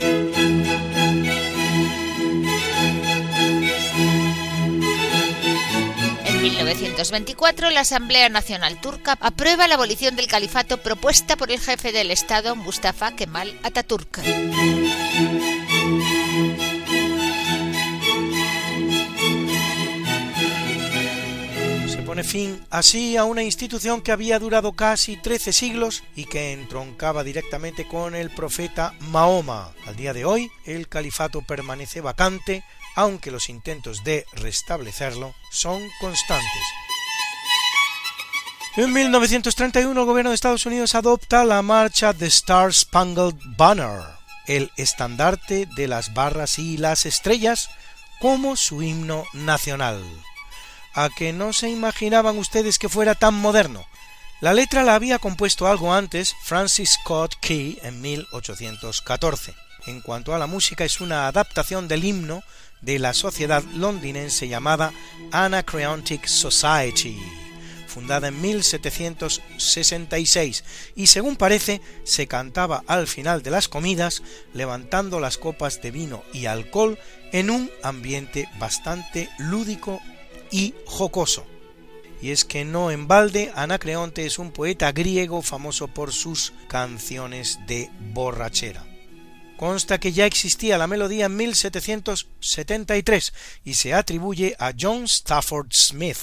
En 6.25 6.43
1924, 6.43 7.71
la 7.71 7.81
Asamblea 7.81 8.29
Nacional 8.29 8.81
Turca 8.81 9.17
aprueba 9.21 9.69
la 9.69 9.75
abolición 9.75 10.17
del 10.17 10.27
califato 10.27 10.79
propuesta 10.79 11.37
por 11.37 11.51
el 11.51 11.61
jefe 11.61 11.93
del 11.93 12.11
Estado 12.11 12.57
Mustafa 12.57 13.15
Kemal 13.15 13.59
Atatürk. 13.63 14.21
Pone 22.19 22.29
fin 22.29 22.67
así 22.71 23.17
a 23.17 23.23
una 23.23 23.45
institución 23.45 24.01
que 24.03 24.11
había 24.11 24.41
durado 24.41 24.73
casi 24.73 25.17
13 25.17 25.53
siglos 25.53 26.03
y 26.17 26.25
que 26.25 26.53
entroncaba 26.53 27.23
directamente 27.23 27.87
con 27.87 28.17
el 28.17 28.31
profeta 28.31 28.93
Mahoma. 29.13 29.71
Al 29.87 29.95
día 29.95 30.13
de 30.13 30.25
hoy, 30.25 30.51
el 30.65 30.89
califato 30.89 31.43
permanece 31.43 32.01
vacante, 32.01 32.65
aunque 32.97 33.31
los 33.31 33.49
intentos 33.49 34.03
de 34.03 34.25
restablecerlo 34.33 35.33
son 35.53 35.81
constantes. 36.01 36.63
En 38.77 38.93
1931 38.93 40.01
el 40.01 40.07
gobierno 40.07 40.31
de 40.31 40.35
Estados 40.35 40.67
Unidos 40.67 40.97
adopta 40.97 41.45
la 41.45 41.63
marcha 41.63 42.13
The 42.15 42.27
Star 42.27 42.75
Spangled 42.75 43.37
Banner, 43.57 44.03
el 44.49 44.73
estandarte 44.77 45.69
de 45.77 45.87
las 45.87 46.15
barras 46.15 46.59
y 46.59 46.79
las 46.79 47.07
estrellas, 47.07 47.71
como 48.19 48.57
su 48.57 48.83
himno 48.83 49.25
nacional. 49.35 50.03
¿A 50.95 51.11
que 51.11 51.33
no 51.33 51.53
se 51.53 51.69
imaginaban 51.69 52.39
ustedes 52.39 52.79
que 52.79 52.89
fuera 52.89 53.15
tan 53.15 53.35
moderno? 53.35 53.87
La 54.41 54.55
letra 54.55 54.85
la 54.85 54.95
había 54.95 55.19
compuesto 55.19 55.67
algo 55.67 55.93
antes 55.93 56.35
Francis 56.43 56.99
Scott 57.03 57.35
Key 57.41 57.79
en 57.83 58.01
1814. 58.01 59.55
En 59.87 60.01
cuanto 60.01 60.35
a 60.35 60.39
la 60.39 60.47
música 60.47 60.85
es 60.85 61.01
una 61.01 61.27
adaptación 61.27 61.89
del 61.89 62.05
himno 62.05 62.45
de 62.81 62.99
la 62.99 63.15
sociedad 63.15 63.63
londinense 63.75 64.47
llamada 64.47 64.93
Anacreontic 65.33 66.27
Society, 66.27 67.19
fundada 67.87 68.29
en 68.29 68.39
1766, 68.41 70.65
y 70.95 71.09
según 71.09 71.35
parece 71.37 71.81
se 72.05 72.29
cantaba 72.29 72.85
al 72.87 73.09
final 73.09 73.43
de 73.43 73.51
las 73.51 73.67
comidas 73.69 74.23
levantando 74.55 75.21
las 75.21 75.37
copas 75.39 75.83
de 75.83 75.91
vino 75.91 76.23
y 76.33 76.47
alcohol 76.47 76.99
en 77.33 77.51
un 77.51 77.71
ambiente 77.83 78.49
bastante 78.59 79.29
lúdico 79.39 80.01
y 80.51 80.75
jocoso. 80.87 81.47
Y 82.21 82.31
es 82.31 82.45
que 82.45 82.65
no 82.65 82.91
en 82.91 83.07
balde, 83.07 83.53
Anacreonte 83.55 84.27
es 84.27 84.39
un 84.39 84.51
poeta 84.51 84.91
griego 84.93 85.41
famoso 85.43 85.89
por 85.89 86.13
sus 86.13 86.53
canciones 86.69 87.61
de 87.67 87.91
borrachera. 88.13 88.85
Consta 89.57 89.99
que 89.99 90.13
ya 90.13 90.27
existía 90.27 90.79
la 90.79 90.87
melodía 90.87 91.27
en 91.27 91.37
1773 91.37 93.33
y 93.65 93.75
se 93.75 93.95
atribuye 93.95 94.57
a 94.59 94.73
John 94.79 95.05
Stafford 95.05 95.73
Smith, 95.73 96.19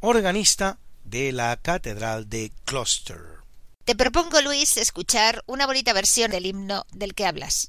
organista 0.00 0.78
de 1.04 1.32
la 1.32 1.56
Catedral 1.56 2.28
de 2.28 2.52
Gloucester. 2.66 3.40
Te 3.84 3.96
propongo, 3.96 4.40
Luis, 4.40 4.76
escuchar 4.76 5.42
una 5.46 5.66
bonita 5.66 5.92
versión 5.92 6.30
del 6.30 6.46
himno 6.46 6.86
del 6.92 7.14
que 7.14 7.26
hablas. 7.26 7.68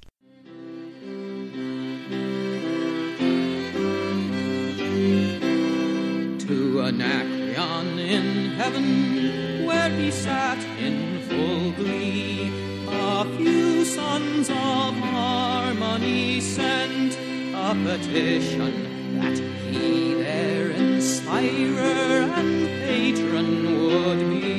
Anacreon 6.91 7.99
in 7.99 8.51
heaven, 8.51 9.65
where 9.65 9.89
he 9.89 10.11
sat 10.11 10.57
in 10.77 11.21
full 11.21 11.71
glee, 11.71 12.51
a 12.89 13.25
few 13.37 13.85
sons 13.85 14.49
of 14.49 14.93
harmony 15.15 16.41
sent 16.41 17.13
a 17.55 17.73
petition 17.85 19.19
that 19.19 19.37
he 19.71 20.15
their 20.15 20.71
inspirer 20.71 22.29
and 22.39 22.67
patron 22.85 23.49
would 23.87 24.19
be. 24.29 24.51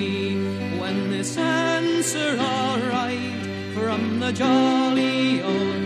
his 1.12 1.36
answer 1.36 2.36
alright 2.40 3.42
from 3.74 4.20
the 4.20 4.32
jolly 4.32 5.42
old 5.42 5.81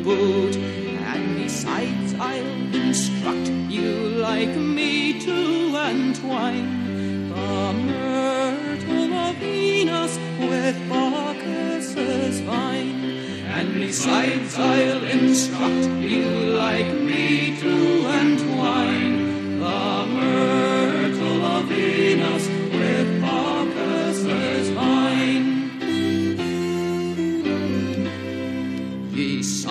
to 0.00 0.04
boot. 0.04 0.56
And 0.56 1.36
besides, 1.36 2.14
I'll 2.14 2.74
instruct 2.74 3.48
you 3.70 3.92
like 4.20 4.56
me 4.56 5.20
to 5.20 5.76
entwine 5.76 7.28
the 7.30 7.72
myrtle 7.72 9.12
of 9.12 9.36
Venus 9.36 10.18
with 10.38 10.76
Bacchus's 10.88 12.40
vine. 12.40 13.04
And 13.46 13.74
besides, 13.74 14.56
I'll 14.56 15.04
instruct 15.04 15.86
you 16.00 16.26
like 16.56 16.92
me 16.92 17.56
to 17.60 18.06
entwine 18.06 19.19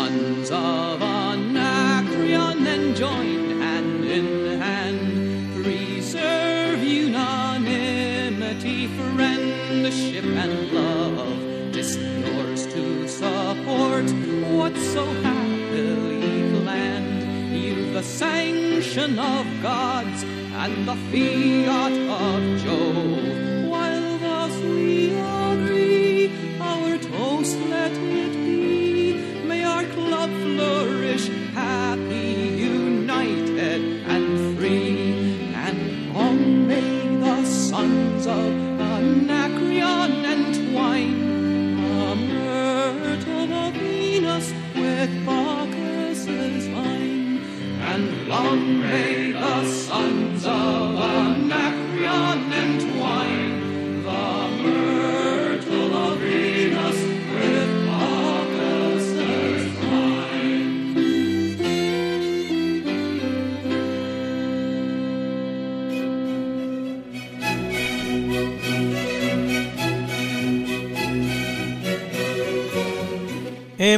sons 0.09 0.51
of 0.51 1.01
Anacreon, 1.01 2.63
then 2.63 2.95
join 2.95 3.61
hand 3.61 4.05
in 4.05 4.59
hand, 4.59 5.63
preserve 5.63 6.83
unanimity, 6.83 8.87
friendship, 8.87 10.25
and 10.25 10.71
love. 10.71 11.73
Tis 11.73 11.97
yours 11.97 12.65
to 12.73 13.07
support 13.07 14.09
what 14.51 14.75
so 14.93 15.05
happily 15.27 16.59
planned. 16.59 17.55
You've 17.55 17.93
the 17.93 18.03
sanction 18.03 19.19
of 19.19 19.45
gods 19.61 20.23
and 20.63 20.87
the 20.87 20.95
fiat 21.11 21.95
of 22.23 22.41
Jove. 22.63 23.48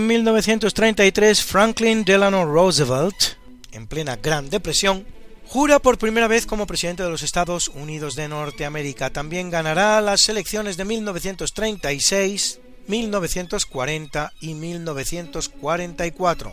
En 0.02 0.08
1933, 0.08 1.44
Franklin 1.44 2.04
Delano 2.04 2.44
Roosevelt, 2.44 3.38
en 3.72 3.86
plena 3.86 4.16
Gran 4.16 4.50
Depresión, 4.50 5.06
jura 5.46 5.78
por 5.78 6.00
primera 6.00 6.28
vez 6.28 6.48
como 6.48 6.66
presidente 6.66 7.04
de 7.04 7.12
los 7.12 7.22
Estados 7.22 7.68
Unidos 7.68 8.16
de 8.16 8.28
Norteamérica. 8.28 9.12
También 9.12 9.52
ganará 9.52 10.02
las 10.02 10.28
elecciones 10.28 10.76
de 10.76 10.86
1936, 10.86 12.60
1940 12.88 14.34
y 14.42 14.56
1944. 14.56 16.52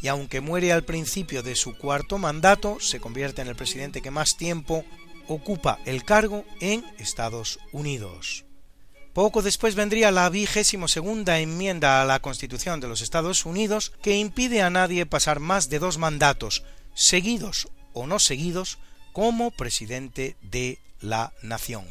Y 0.00 0.06
aunque 0.06 0.40
muere 0.40 0.72
al 0.72 0.84
principio 0.84 1.42
de 1.42 1.56
su 1.56 1.76
cuarto 1.76 2.18
mandato, 2.18 2.78
se 2.78 3.00
convierte 3.00 3.42
en 3.42 3.48
el 3.48 3.56
presidente 3.56 4.02
que 4.02 4.12
más 4.12 4.36
tiempo 4.36 4.84
ocupa 5.26 5.80
el 5.84 6.04
cargo 6.04 6.44
en 6.60 6.84
Estados 6.98 7.58
Unidos. 7.72 8.43
Poco 9.14 9.42
después 9.42 9.76
vendría 9.76 10.10
la 10.10 10.28
vigésimo 10.28 10.88
segunda 10.88 11.38
enmienda 11.38 12.02
a 12.02 12.04
la 12.04 12.18
Constitución 12.18 12.80
de 12.80 12.88
los 12.88 13.00
Estados 13.00 13.46
Unidos 13.46 13.92
que 14.02 14.16
impide 14.16 14.60
a 14.60 14.70
nadie 14.70 15.06
pasar 15.06 15.38
más 15.38 15.70
de 15.70 15.78
dos 15.78 15.98
mandatos, 15.98 16.64
seguidos 16.94 17.68
o 17.92 18.08
no 18.08 18.18
seguidos, 18.18 18.78
como 19.12 19.52
presidente 19.52 20.36
de 20.42 20.80
la 21.00 21.32
nación. 21.42 21.84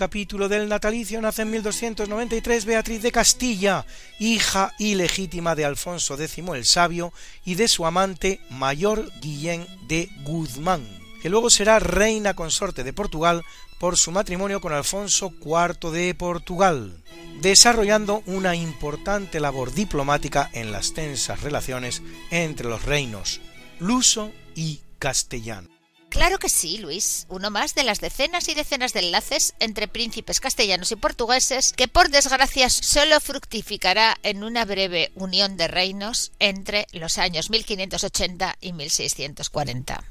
Capítulo 0.00 0.48
del 0.48 0.66
natalicio 0.66 1.20
nace 1.20 1.42
en 1.42 1.50
1293 1.50 2.64
Beatriz 2.64 3.02
de 3.02 3.12
Castilla, 3.12 3.84
hija 4.18 4.72
ilegítima 4.78 5.54
de 5.54 5.66
Alfonso 5.66 6.14
X 6.14 6.38
el 6.54 6.64
Sabio 6.64 7.12
y 7.44 7.56
de 7.56 7.68
su 7.68 7.84
amante 7.84 8.40
mayor 8.48 9.12
Guillén 9.20 9.66
de 9.88 10.08
Guzmán, 10.22 10.88
que 11.20 11.28
luego 11.28 11.50
será 11.50 11.80
reina 11.80 12.32
consorte 12.32 12.82
de 12.82 12.94
Portugal 12.94 13.44
por 13.78 13.98
su 13.98 14.10
matrimonio 14.10 14.62
con 14.62 14.72
Alfonso 14.72 15.34
IV 15.38 15.90
de 15.90 16.14
Portugal, 16.14 17.04
desarrollando 17.42 18.22
una 18.24 18.56
importante 18.56 19.38
labor 19.38 19.74
diplomática 19.74 20.48
en 20.54 20.72
las 20.72 20.94
tensas 20.94 21.42
relaciones 21.42 22.00
entre 22.30 22.70
los 22.70 22.86
reinos 22.86 23.42
luso 23.78 24.32
y 24.54 24.80
castellano. 24.98 25.79
Claro 26.10 26.38
que 26.38 26.48
sí, 26.48 26.78
Luis. 26.78 27.26
Uno 27.28 27.50
más 27.50 27.74
de 27.74 27.84
las 27.84 28.00
decenas 28.00 28.48
y 28.48 28.54
decenas 28.54 28.92
de 28.92 29.00
enlaces 29.00 29.54
entre 29.60 29.86
príncipes 29.86 30.40
castellanos 30.40 30.90
y 30.90 30.96
portugueses 30.96 31.72
que 31.72 31.86
por 31.86 32.10
desgracia 32.10 32.68
solo 32.68 33.20
fructificará 33.20 34.16
en 34.24 34.42
una 34.42 34.64
breve 34.64 35.12
unión 35.14 35.56
de 35.56 35.68
reinos 35.68 36.32
entre 36.40 36.86
los 36.92 37.16
años 37.16 37.48
1580 37.48 38.56
y 38.60 38.72
1640. 38.72 40.04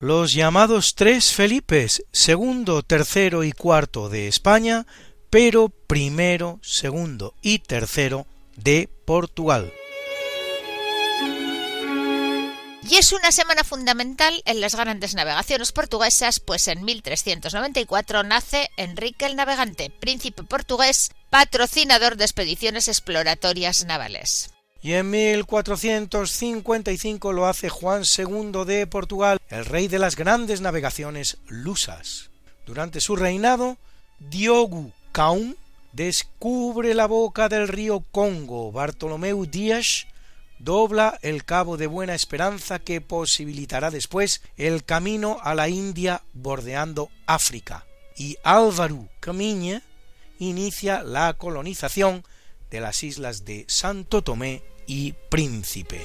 Los 0.00 0.32
llamados 0.34 0.94
tres 0.94 1.32
Felipes, 1.32 2.04
segundo, 2.12 2.82
tercero 2.82 3.42
y 3.42 3.52
cuarto 3.52 4.08
de 4.08 4.28
España, 4.28 4.86
pero 5.30 5.70
primero, 5.70 6.60
segundo 6.62 7.34
y 7.42 7.60
tercero 7.60 8.26
de 8.54 8.88
Portugal. 9.06 9.72
Y 12.90 12.96
es 12.96 13.12
una 13.12 13.32
semana 13.32 13.64
fundamental 13.64 14.40
en 14.46 14.62
las 14.62 14.74
grandes 14.74 15.14
navegaciones 15.14 15.72
portuguesas, 15.72 16.40
pues 16.40 16.68
en 16.68 16.86
1394 16.86 18.22
nace 18.22 18.70
Enrique 18.78 19.26
el 19.26 19.36
Navegante, 19.36 19.90
príncipe 19.90 20.42
portugués, 20.42 21.10
patrocinador 21.28 22.16
de 22.16 22.24
expediciones 22.24 22.88
exploratorias 22.88 23.84
navales. 23.84 24.54
Y 24.80 24.94
en 24.94 25.10
1455 25.10 27.34
lo 27.34 27.46
hace 27.46 27.68
Juan 27.68 28.04
II 28.04 28.64
de 28.64 28.86
Portugal, 28.86 29.38
el 29.50 29.66
rey 29.66 29.88
de 29.88 29.98
las 29.98 30.16
grandes 30.16 30.62
navegaciones 30.62 31.36
lusas. 31.46 32.30
Durante 32.64 33.02
su 33.02 33.16
reinado, 33.16 33.76
Diogo 34.18 34.92
Caum 35.12 35.56
descubre 35.92 36.94
la 36.94 37.06
boca 37.06 37.50
del 37.50 37.68
río 37.68 38.02
Congo. 38.12 38.72
Bartolomeu 38.72 39.44
Díaz 39.44 40.06
dobla 40.58 41.18
el 41.22 41.44
cabo 41.44 41.76
de 41.76 41.86
Buena 41.86 42.14
Esperanza 42.14 42.78
que 42.78 43.00
posibilitará 43.00 43.90
después 43.90 44.42
el 44.56 44.84
camino 44.84 45.38
a 45.42 45.54
la 45.54 45.68
India 45.68 46.22
bordeando 46.32 47.10
África. 47.26 47.86
Y 48.16 48.36
Álvaro 48.42 49.08
Camiña 49.20 49.82
inicia 50.38 51.02
la 51.02 51.34
colonización 51.34 52.24
de 52.70 52.80
las 52.80 53.02
islas 53.02 53.44
de 53.44 53.64
Santo 53.68 54.22
Tomé 54.22 54.62
y 54.86 55.14
Príncipe. 55.30 56.00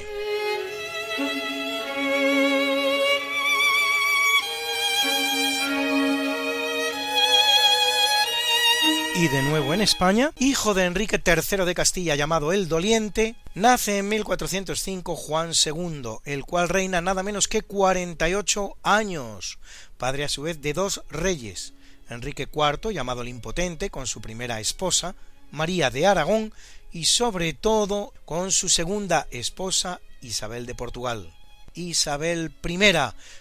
Y 9.15 9.28
de 9.28 9.43
nuevo 9.43 9.76
en 9.76 9.82
España, 9.82 10.32
hijo 10.39 10.73
de 10.73 10.86
Enrique 10.86 11.21
III 11.23 11.65
de 11.65 11.76
Castilla 11.76 12.15
llamado 12.15 12.52
el 12.52 12.67
Doliente, 12.67 13.36
nace 13.54 13.99
en 13.99 14.10
1405 14.10 15.15
Juan 15.15 15.52
II, 15.54 16.17
el 16.26 16.43
cual 16.45 16.67
reina 16.67 16.99
nada 16.99 17.21
menos 17.21 17.47
que 17.47 17.62
48 17.62 18.76
años, 18.82 19.60
padre 19.99 20.23
a 20.23 20.30
su 20.30 20.41
vez 20.41 20.63
de 20.63 20.73
dos 20.73 21.04
reyes, 21.12 21.73
Enrique 22.10 22.49
IV, 22.52 22.91
llamado 22.91 23.21
el 23.21 23.28
Impotente, 23.28 23.91
con 23.91 24.08
su 24.08 24.19
primera 24.19 24.60
esposa, 24.60 25.13
María 25.52 25.91
de 25.91 26.08
Aragón, 26.08 26.52
y 26.91 27.06
sobre 27.06 27.54
todo 27.54 28.13
con 28.26 28.52
su 28.52 28.67
segunda 28.67 29.28
esposa, 29.30 30.02
Isabel 30.21 30.65
de 30.65 30.73
Portugal. 30.73 31.32
Isabel 31.76 32.52
I, 32.67 32.80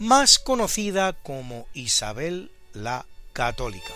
más 0.00 0.38
conocida 0.38 1.14
como 1.14 1.66
Isabel 1.72 2.50
la 2.74 3.06
Católica. 3.32 3.92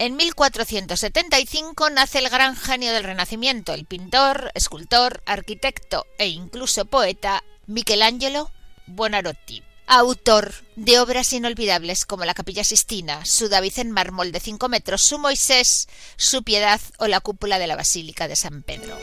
En 0.00 0.16
1475 0.16 1.90
nace 1.90 2.20
el 2.20 2.30
gran 2.30 2.56
genio 2.56 2.94
del 2.94 3.04
Renacimiento, 3.04 3.74
el 3.74 3.84
pintor, 3.84 4.50
escultor, 4.54 5.22
arquitecto 5.26 6.06
e 6.16 6.28
incluso 6.28 6.86
poeta 6.86 7.44
Michelangelo 7.66 8.50
Buonarroti, 8.86 9.62
autor 9.86 10.54
de 10.74 10.98
obras 11.00 11.34
inolvidables 11.34 12.06
como 12.06 12.24
la 12.24 12.32
Capilla 12.32 12.64
Sistina, 12.64 13.26
su 13.26 13.50
David 13.50 13.74
en 13.76 13.90
mármol 13.90 14.32
de 14.32 14.40
5 14.40 14.70
metros, 14.70 15.02
su 15.02 15.18
Moisés, 15.18 15.86
su 16.16 16.44
Piedad 16.44 16.80
o 16.96 17.06
la 17.06 17.20
cúpula 17.20 17.58
de 17.58 17.66
la 17.66 17.76
Basílica 17.76 18.26
de 18.26 18.36
San 18.36 18.62
Pedro. 18.62 18.96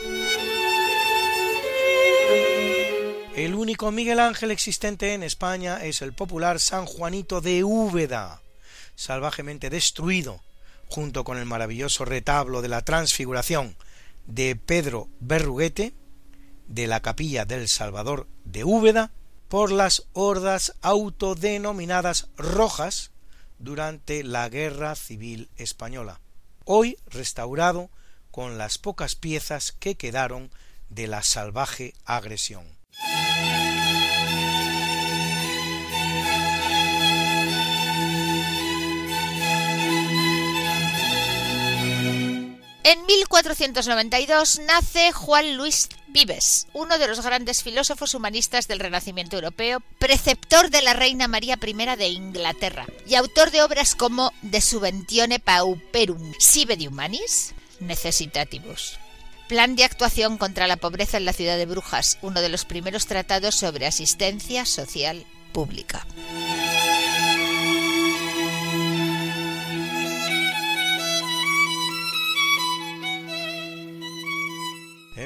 El 3.36 3.54
único 3.54 3.92
Miguel 3.92 4.18
Ángel 4.18 4.50
existente 4.50 5.14
en 5.14 5.22
España 5.22 5.78
es 5.84 6.02
el 6.02 6.12
popular 6.12 6.58
San 6.58 6.86
Juanito 6.86 7.40
de 7.40 7.62
Úbeda, 7.62 8.42
salvajemente 8.96 9.70
destruido 9.70 10.42
junto 10.88 11.24
con 11.24 11.38
el 11.38 11.44
maravilloso 11.44 12.04
retablo 12.04 12.62
de 12.62 12.68
la 12.68 12.82
Transfiguración 12.82 13.76
de 14.26 14.56
Pedro 14.56 15.08
Berruguete, 15.20 15.94
de 16.66 16.86
la 16.86 17.00
capilla 17.00 17.44
del 17.44 17.68
Salvador 17.68 18.26
de 18.44 18.64
Úbeda, 18.64 19.12
por 19.48 19.72
las 19.72 20.06
hordas 20.12 20.74
autodenominadas 20.82 22.28
rojas 22.36 23.10
durante 23.58 24.22
la 24.22 24.48
Guerra 24.48 24.94
Civil 24.94 25.48
Española, 25.56 26.20
hoy 26.64 26.98
restaurado 27.06 27.90
con 28.30 28.58
las 28.58 28.78
pocas 28.78 29.16
piezas 29.16 29.72
que 29.72 29.96
quedaron 29.96 30.50
de 30.90 31.06
la 31.06 31.22
salvaje 31.22 31.94
agresión. 32.04 32.77
En 42.90 43.04
1492 43.04 44.60
nace 44.60 45.12
Juan 45.12 45.58
Luis 45.58 45.90
Vives, 46.06 46.68
uno 46.72 46.96
de 46.96 47.06
los 47.06 47.20
grandes 47.20 47.62
filósofos 47.62 48.14
humanistas 48.14 48.66
del 48.66 48.80
Renacimiento 48.80 49.36
europeo, 49.36 49.82
preceptor 49.98 50.70
de 50.70 50.80
la 50.80 50.94
reina 50.94 51.28
María 51.28 51.58
I 51.62 51.96
de 51.98 52.08
Inglaterra 52.08 52.86
y 53.06 53.16
autor 53.16 53.50
de 53.50 53.60
obras 53.60 53.94
como 53.94 54.32
De 54.40 54.62
Subventione 54.62 55.38
Pauperum, 55.38 56.32
Sive 56.38 56.78
de 56.78 56.88
Humanis, 56.88 57.52
Necessitatibus. 57.78 58.98
Plan 59.48 59.76
de 59.76 59.84
actuación 59.84 60.38
contra 60.38 60.66
la 60.66 60.78
pobreza 60.78 61.18
en 61.18 61.26
la 61.26 61.34
ciudad 61.34 61.58
de 61.58 61.66
Brujas, 61.66 62.16
uno 62.22 62.40
de 62.40 62.48
los 62.48 62.64
primeros 62.64 63.04
tratados 63.04 63.54
sobre 63.54 63.84
asistencia 63.84 64.64
social 64.64 65.26
pública. 65.52 66.06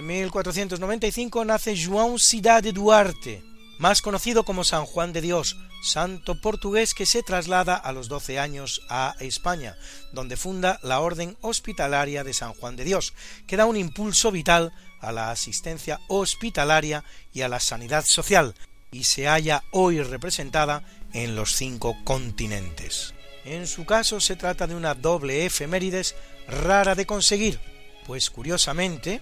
En 0.03 0.09
1495 0.09 1.45
nace 1.45 1.77
João 1.77 2.19
Cidade 2.19 2.73
Duarte, 2.73 3.45
más 3.79 4.03
conocido 4.03 4.43
como 4.43 4.65
San 4.65 4.85
Juan 4.85 5.13
de 5.13 5.21
Dios, 5.21 5.57
santo 5.81 6.41
portugués 6.41 6.93
que 6.93 7.07
se 7.07 7.23
traslada 7.23 7.77
a 7.77 7.93
los 7.93 8.09
12 8.09 8.41
años 8.41 8.83
a 8.89 9.15
España, 9.21 9.77
donde 10.13 10.37
funda 10.37 10.81
la 10.83 10.99
Orden 10.99 11.37
Hospitalaria 11.41 12.25
de 12.25 12.35
San 12.35 12.53
Juan 12.53 12.75
de 12.75 12.83
Dios, 12.83 13.15
que 13.47 13.57
da 13.57 13.65
un 13.65 13.77
impulso 13.77 14.33
vital 14.33 14.73
a 14.99 15.13
la 15.13 15.31
asistencia 15.31 16.01
hospitalaria 16.09 17.05
y 17.33 17.43
a 17.43 17.49
la 17.49 17.61
sanidad 17.61 18.05
social, 18.05 18.57
y 18.91 19.05
se 19.05 19.29
halla 19.29 19.63
hoy 19.71 20.03
representada 20.03 20.83
en 21.13 21.37
los 21.37 21.55
cinco 21.55 21.97
continentes. 22.03 23.15
En 23.45 23.69
su 23.69 23.85
caso 23.85 24.19
se 24.19 24.35
trata 24.35 24.67
de 24.67 24.75
una 24.75 24.95
doble 24.95 25.47
efemérides 25.47 26.17
rara 26.49 26.97
de 26.97 27.07
conseguir, 27.07 27.61
pues 28.05 28.31
curiosamente 28.31 29.21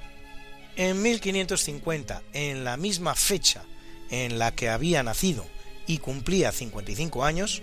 en 0.80 1.02
1550, 1.02 2.22
en 2.32 2.64
la 2.64 2.78
misma 2.78 3.14
fecha 3.14 3.62
en 4.10 4.38
la 4.38 4.54
que 4.54 4.70
había 4.70 5.02
nacido 5.02 5.44
y 5.86 5.98
cumplía 5.98 6.52
55 6.52 7.22
años, 7.22 7.60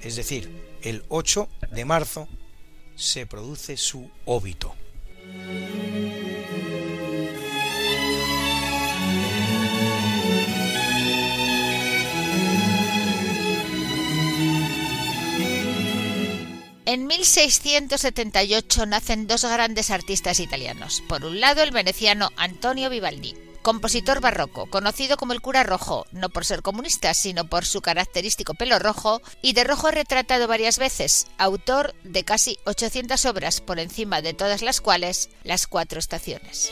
es 0.00 0.14
decir, 0.14 0.48
el 0.82 1.02
8 1.08 1.48
de 1.72 1.84
marzo, 1.84 2.28
se 2.94 3.26
produce 3.26 3.76
su 3.76 4.08
óbito. 4.26 4.76
En 16.92 17.06
1678 17.06 18.84
nacen 18.84 19.26
dos 19.26 19.46
grandes 19.46 19.90
artistas 19.90 20.40
italianos. 20.40 21.02
Por 21.08 21.24
un 21.24 21.40
lado, 21.40 21.62
el 21.62 21.70
veneciano 21.70 22.28
Antonio 22.36 22.90
Vivaldi, 22.90 23.34
compositor 23.62 24.20
barroco, 24.20 24.66
conocido 24.66 25.16
como 25.16 25.32
el 25.32 25.40
cura 25.40 25.62
rojo, 25.62 26.04
no 26.12 26.28
por 26.28 26.44
ser 26.44 26.60
comunista, 26.60 27.14
sino 27.14 27.46
por 27.46 27.64
su 27.64 27.80
característico 27.80 28.52
pelo 28.52 28.78
rojo, 28.78 29.22
y 29.40 29.54
de 29.54 29.64
rojo 29.64 29.90
retratado 29.90 30.46
varias 30.46 30.76
veces, 30.76 31.28
autor 31.38 31.94
de 32.04 32.24
casi 32.24 32.58
800 32.66 33.24
obras, 33.24 33.62
por 33.62 33.78
encima 33.78 34.20
de 34.20 34.34
todas 34.34 34.60
las 34.60 34.82
cuales 34.82 35.30
las 35.44 35.66
cuatro 35.66 35.98
estaciones. 35.98 36.70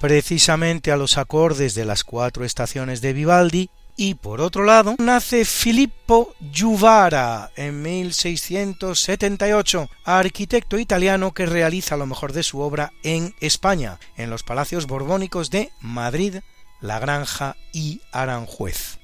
Precisamente 0.00 0.90
a 0.90 0.96
los 0.96 1.18
acordes 1.18 1.76
de 1.76 1.84
las 1.84 2.02
cuatro 2.02 2.44
estaciones 2.44 3.00
de 3.00 3.12
Vivaldi 3.12 3.70
y 3.96 4.14
por 4.14 4.40
otro 4.40 4.64
lado 4.64 4.94
nace 4.98 5.44
Filippo 5.44 6.34
Juvara 6.54 7.50
en 7.56 7.82
1678, 7.82 9.88
arquitecto 10.04 10.78
italiano 10.78 11.32
que 11.32 11.46
realiza 11.46 11.96
lo 11.96 12.06
mejor 12.06 12.32
de 12.32 12.42
su 12.42 12.60
obra 12.60 12.92
en 13.02 13.34
España, 13.40 13.98
en 14.16 14.30
los 14.30 14.42
palacios 14.42 14.86
borbónicos 14.86 15.50
de 15.50 15.70
Madrid, 15.80 16.36
La 16.80 16.98
Granja 16.98 17.56
y 17.72 18.00
Aranjuez. 18.12 18.98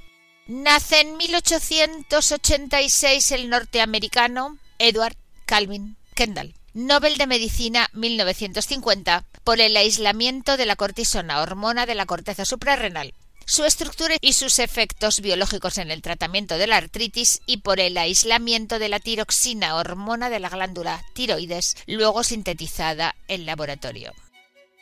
Nace 0.46 1.00
en 1.00 1.16
1886 1.16 3.32
el 3.32 3.50
norteamericano 3.50 4.58
Edward 4.78 5.16
Calvin 5.44 5.96
Kendall, 6.14 6.54
Nobel 6.72 7.16
de 7.16 7.26
Medicina 7.26 7.88
1950, 7.92 9.24
por 9.44 9.60
el 9.60 9.76
aislamiento 9.76 10.56
de 10.56 10.66
la 10.66 10.76
cortisona, 10.76 11.40
hormona 11.40 11.86
de 11.86 11.94
la 11.94 12.06
corteza 12.06 12.44
suprarrenal, 12.44 13.14
su 13.46 13.64
estructura 13.64 14.16
y 14.20 14.32
sus 14.32 14.58
efectos 14.58 15.20
biológicos 15.20 15.78
en 15.78 15.90
el 15.90 16.02
tratamiento 16.02 16.58
de 16.58 16.66
la 16.66 16.76
artritis 16.76 17.40
y 17.46 17.58
por 17.58 17.80
el 17.80 17.96
aislamiento 17.96 18.78
de 18.78 18.88
la 18.88 18.98
tiroxina, 18.98 19.76
hormona 19.76 20.28
de 20.28 20.40
la 20.40 20.48
glándula 20.48 21.02
tiroides, 21.14 21.76
luego 21.86 22.24
sintetizada 22.24 23.14
en 23.28 23.46
laboratorio. 23.46 24.12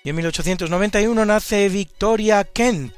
Y 0.03 0.11
en 0.11 0.17
1891 0.17 1.25
nace 1.25 1.69
Victoria 1.69 2.45
Kent, 2.45 2.93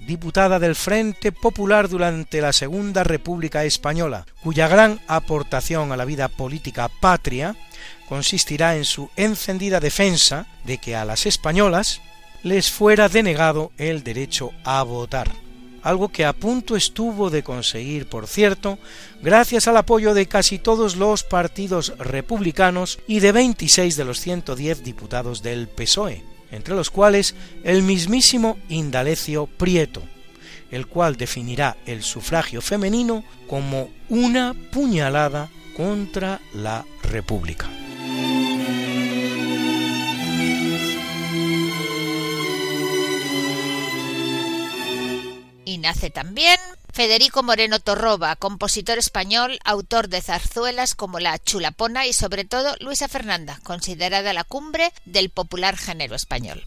diputada 0.00 0.60
del 0.60 0.76
Frente 0.76 1.32
Popular 1.32 1.88
durante 1.88 2.40
la 2.40 2.52
Segunda 2.52 3.02
República 3.02 3.64
Española, 3.64 4.24
cuya 4.42 4.68
gran 4.68 5.00
aportación 5.08 5.90
a 5.90 5.96
la 5.96 6.04
vida 6.04 6.28
política 6.28 6.88
patria 6.88 7.56
consistirá 8.08 8.76
en 8.76 8.84
su 8.84 9.10
encendida 9.16 9.80
defensa 9.80 10.46
de 10.64 10.78
que 10.78 10.94
a 10.96 11.04
las 11.04 11.26
españolas 11.26 12.00
les 12.42 12.70
fuera 12.70 13.08
denegado 13.08 13.72
el 13.78 14.04
derecho 14.04 14.52
a 14.64 14.82
votar, 14.82 15.30
algo 15.82 16.08
que 16.08 16.24
a 16.24 16.32
punto 16.32 16.76
estuvo 16.76 17.30
de 17.30 17.42
conseguir, 17.42 18.08
por 18.08 18.26
cierto, 18.26 18.78
gracias 19.22 19.68
al 19.68 19.76
apoyo 19.76 20.14
de 20.14 20.26
casi 20.26 20.58
todos 20.58 20.96
los 20.96 21.24
partidos 21.24 21.94
republicanos 21.98 22.98
y 23.06 23.20
de 23.20 23.32
26 23.32 23.96
de 23.96 24.04
los 24.04 24.20
110 24.20 24.84
diputados 24.84 25.42
del 25.42 25.68
PSOE, 25.68 26.22
entre 26.50 26.74
los 26.74 26.90
cuales 26.90 27.34
el 27.64 27.82
mismísimo 27.82 28.58
Indalecio 28.68 29.46
Prieto, 29.46 30.02
el 30.70 30.86
cual 30.86 31.16
definirá 31.16 31.76
el 31.86 32.02
sufragio 32.02 32.60
femenino 32.60 33.24
como 33.46 33.90
una 34.08 34.54
puñalada 34.72 35.50
contra 35.76 36.40
la 36.52 36.84
República. 37.02 37.68
Nace 45.78 46.10
también 46.10 46.58
Federico 46.92 47.42
Moreno 47.42 47.78
Torroba, 47.78 48.34
compositor 48.36 48.98
español, 48.98 49.58
autor 49.64 50.08
de 50.08 50.20
zarzuelas 50.20 50.94
como 50.94 51.20
La 51.20 51.38
Chulapona 51.38 52.06
y 52.06 52.12
sobre 52.12 52.44
todo 52.44 52.74
Luisa 52.80 53.06
Fernanda, 53.08 53.60
considerada 53.62 54.32
la 54.32 54.44
cumbre 54.44 54.92
del 55.04 55.30
popular 55.30 55.76
género 55.76 56.16
español. 56.16 56.64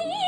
Hee! 0.00 0.27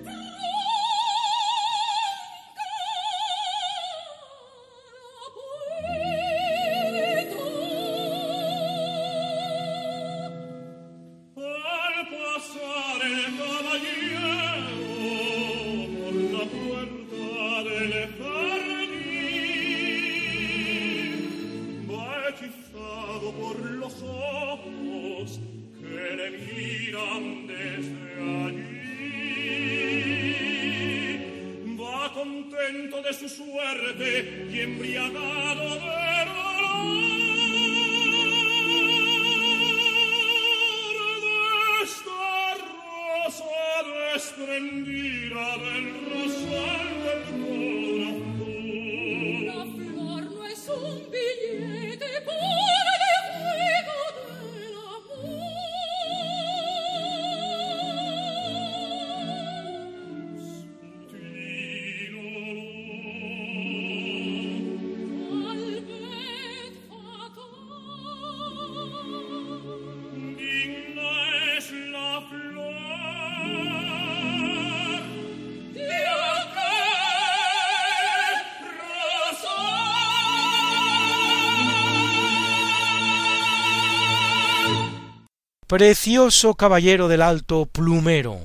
Precioso 85.71 86.55
caballero 86.55 87.07
del 87.07 87.21
alto 87.21 87.65
plumero. 87.65 88.37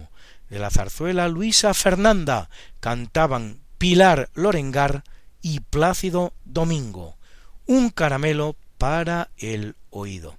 De 0.49 0.61
la 0.61 0.71
zarzuela 0.71 1.27
Luisa 1.27 1.75
Fernanda 1.75 2.49
cantaban 2.79 3.59
Pilar 3.79 4.31
Lorengar 4.35 5.03
y 5.43 5.59
Plácido 5.59 6.35
Domingo. 6.45 7.17
Un 7.67 7.91
caramelo 7.91 8.55
para 8.79 9.31
el 9.39 9.75
oído. 9.91 10.37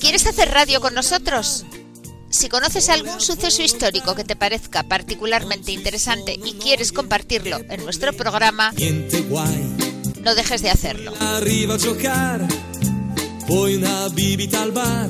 ¿Quieres 0.00 0.26
hacer 0.26 0.50
radio 0.50 0.80
con 0.80 0.92
nosotros? 0.92 1.64
Si 2.42 2.48
conoces 2.48 2.88
algún 2.88 3.20
suceso 3.20 3.62
histórico 3.62 4.16
que 4.16 4.24
te 4.24 4.34
parezca 4.34 4.82
particularmente 4.82 5.70
interesante 5.70 6.36
y 6.44 6.54
quieres 6.54 6.90
compartirlo 6.90 7.58
en 7.68 7.84
nuestro 7.84 8.12
programa, 8.12 8.72
no 10.24 10.34
dejes 10.34 10.60
de 10.60 10.70
hacerlo. 10.70 11.14
Arriva 11.20 11.76
a 11.76 11.78
giocare, 11.78 12.48
poi 13.46 13.76
una 13.76 14.08
bibita 14.08 14.60
al 14.60 14.72
bar, 14.72 15.08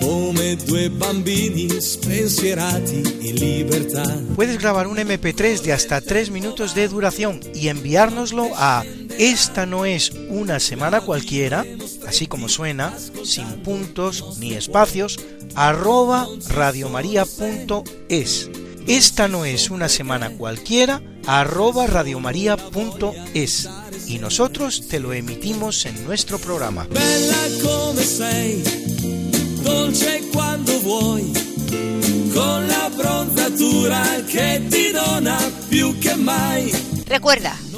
come 0.00 0.54
due 0.64 0.90
bambini 0.90 1.68
spensierati 1.80 3.02
in 3.22 3.34
libertà. 3.34 4.04
Puedes 4.36 4.60
grabar 4.60 4.86
un 4.86 4.98
MP3 4.98 5.60
de 5.62 5.72
hasta 5.72 6.00
3 6.00 6.30
minutos 6.30 6.76
de 6.76 6.86
duración 6.86 7.40
y 7.52 7.66
enviárnoslo 7.66 8.48
a 8.54 8.84
esta 9.18 9.66
no 9.66 9.84
es 9.84 10.10
una 10.30 10.58
semana 10.58 11.00
cualquiera, 11.00 11.66
así 12.06 12.26
como 12.26 12.48
suena, 12.48 12.94
sin 13.24 13.46
puntos 13.62 14.38
ni 14.38 14.54
espacios, 14.54 15.18
arroba 15.54 16.26
radiomaria.es. 16.48 18.50
Esta 18.86 19.28
no 19.28 19.44
es 19.44 19.70
una 19.70 19.88
semana 19.88 20.36
cualquiera, 20.36 21.00
arroba 21.26 21.86
radiomaria.es. 21.86 23.68
Y 24.06 24.18
nosotros 24.18 24.88
te 24.88 24.98
lo 24.98 25.12
emitimos 25.12 25.86
en 25.86 26.04
nuestro 26.04 26.38
programa. 26.38 26.86
Bella 26.90 27.36
come 27.62 28.02
sei, 28.02 28.62
dolce 29.62 30.28
quando 30.32 30.80
vuoi, 30.80 31.32
con 32.34 32.66
la 32.66 32.90
bronzatura 32.96 34.02
che 34.26 34.66
ti 34.68 34.90
dona 34.90 35.38
più 35.68 35.96
che 35.98 36.16
mai. 36.16 36.72
Recuerda, 37.06 37.56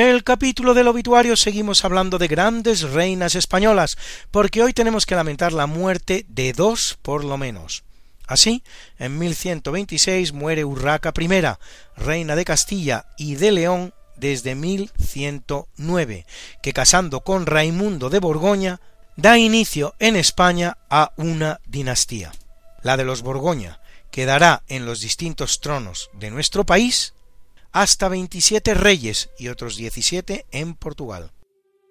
En 0.00 0.08
el 0.08 0.24
capítulo 0.24 0.72
del 0.72 0.88
obituario 0.88 1.36
seguimos 1.36 1.84
hablando 1.84 2.16
de 2.16 2.26
grandes 2.26 2.80
reinas 2.80 3.34
españolas, 3.34 3.98
porque 4.30 4.62
hoy 4.62 4.72
tenemos 4.72 5.04
que 5.04 5.14
lamentar 5.14 5.52
la 5.52 5.66
muerte 5.66 6.24
de 6.26 6.54
dos 6.54 6.96
por 7.02 7.22
lo 7.22 7.36
menos. 7.36 7.84
Así, 8.26 8.62
en 8.98 9.18
1126 9.18 10.32
muere 10.32 10.64
Urraca 10.64 11.12
I, 11.20 11.28
reina 11.98 12.34
de 12.34 12.46
Castilla 12.46 13.08
y 13.18 13.34
de 13.34 13.52
León 13.52 13.92
desde 14.16 14.54
1109, 14.54 16.24
que 16.62 16.72
casando 16.72 17.20
con 17.20 17.44
Raimundo 17.44 18.08
de 18.08 18.20
Borgoña, 18.20 18.80
da 19.16 19.36
inicio 19.36 19.96
en 19.98 20.16
España 20.16 20.78
a 20.88 21.12
una 21.18 21.60
dinastía, 21.66 22.32
la 22.80 22.96
de 22.96 23.04
los 23.04 23.20
Borgoña, 23.20 23.80
que 24.10 24.24
dará 24.24 24.62
en 24.66 24.86
los 24.86 25.02
distintos 25.02 25.60
tronos 25.60 26.08
de 26.14 26.30
nuestro 26.30 26.64
país 26.64 27.12
hasta 27.72 28.08
27 28.08 28.74
reyes 28.74 29.30
y 29.38 29.48
otros 29.48 29.76
17 29.76 30.46
en 30.50 30.74
Portugal. 30.74 31.32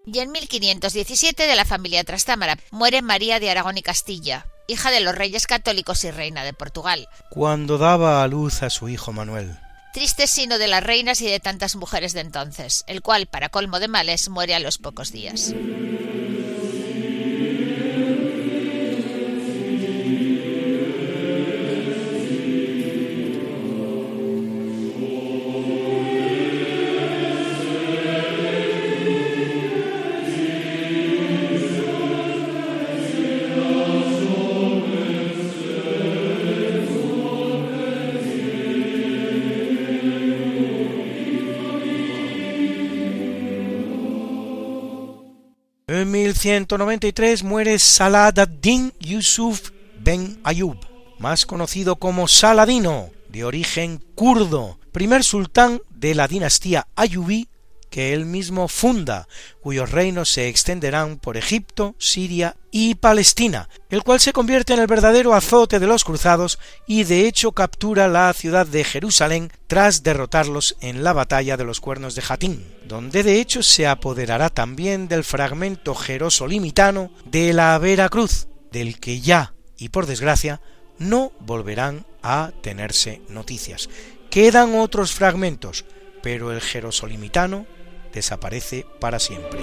Y 0.06 0.20
en 0.20 0.32
1517 0.32 1.46
de 1.46 1.56
la 1.56 1.66
familia 1.66 2.04
Trastámara 2.04 2.58
muere 2.72 3.02
María 3.02 3.40
de 3.40 3.50
Aragón 3.50 3.78
y 3.78 3.82
Castilla, 3.82 4.48
hija 4.68 4.92
de 4.92 5.02
los 5.02 5.16
reyes 5.16 5.46
católicos 5.46 6.04
y 6.04 6.12
reina 6.12 6.44
de 6.44 6.54
Portugal. 6.54 7.08
Cuando 7.30 7.78
daba 7.78 8.24
a 8.24 8.28
luz 8.28 8.64
a 8.64 8.70
su 8.70 8.90
hijo 8.90 9.12
Manuel. 9.12 9.58
Triste 9.94 10.28
sino 10.28 10.58
de 10.58 10.68
las 10.68 10.84
reinas 10.84 11.22
y 11.22 11.28
de 11.28 11.40
tantas 11.40 11.76
mujeres 11.76 12.14
de 12.14 12.22
entonces, 12.22 12.84
el 12.88 13.02
cual, 13.02 13.26
para 13.26 13.50
colmo 13.50 13.80
de 13.80 13.88
males, 13.88 14.30
muere 14.30 14.54
a 14.54 14.60
los 14.60 14.78
pocos 14.78 15.12
días. 15.12 15.54
En 46.50 46.64
1193 46.64 47.44
muere 47.44 47.78
Salah 47.78 48.34
ad-Din 48.36 48.92
Yusuf 49.00 49.70
ben 50.00 50.40
Ayub, 50.44 50.78
más 51.20 51.46
conocido 51.46 51.98
como 51.98 52.28
Saladino, 52.28 53.12
de 53.28 53.44
origen 53.44 54.04
kurdo, 54.16 54.80
primer 54.92 55.24
sultán 55.24 55.80
de 55.92 56.16
la 56.16 56.28
dinastía 56.28 56.88
Ayubí 56.96 57.50
que 57.90 58.14
él 58.14 58.26
mismo 58.26 58.68
funda, 58.68 59.28
cuyos 59.62 59.92
reinos 59.92 60.30
se 60.30 60.48
extenderán 60.48 61.18
por 61.18 61.38
Egipto, 61.38 61.96
Siria 61.98 62.56
y 62.72 62.96
Palestina, 62.96 63.70
el 63.90 64.04
cual 64.04 64.20
se 64.20 64.34
convierte 64.34 64.74
en 64.74 64.80
el 64.80 64.88
verdadero 64.88 65.34
azote 65.34 65.80
de 65.80 65.88
los 65.88 66.04
cruzados 66.04 66.60
y 66.88 67.04
de 67.04 67.28
hecho 67.28 67.52
captura 67.52 68.08
la 68.08 68.32
ciudad 68.34 68.68
de 68.68 68.84
Jerusalén 68.84 69.52
tras 69.68 70.04
derrotarlos 70.04 70.76
en 70.82 71.04
la 71.04 71.14
batalla 71.14 71.58
de 71.58 71.66
los 71.66 71.80
cuernos 71.80 72.16
de 72.16 72.22
Jatín, 72.22 72.66
donde 72.86 73.24
de 73.24 73.40
hecho 73.40 73.64
se 73.64 73.88
apoderará 73.88 74.50
también 74.50 75.08
del 75.08 75.24
fragmento 75.24 75.96
jerosolimitano 75.96 77.12
de 77.26 77.54
la 77.54 77.78
Veracruz, 77.80 78.48
del 78.72 79.00
que 79.00 79.22
ya, 79.22 79.54
y 79.78 79.90
por 79.90 80.06
desgracia, 80.06 80.62
no 81.00 81.32
volverán 81.40 82.06
a 82.22 82.52
tenerse 82.62 83.22
noticias. 83.30 83.90
Quedan 84.30 84.78
otros 84.78 85.14
fragmentos, 85.14 85.86
pero 86.22 86.52
el 86.52 86.62
jerosolimitano 86.62 87.66
desaparece 88.14 88.86
para 89.00 89.20
siempre. 89.20 89.60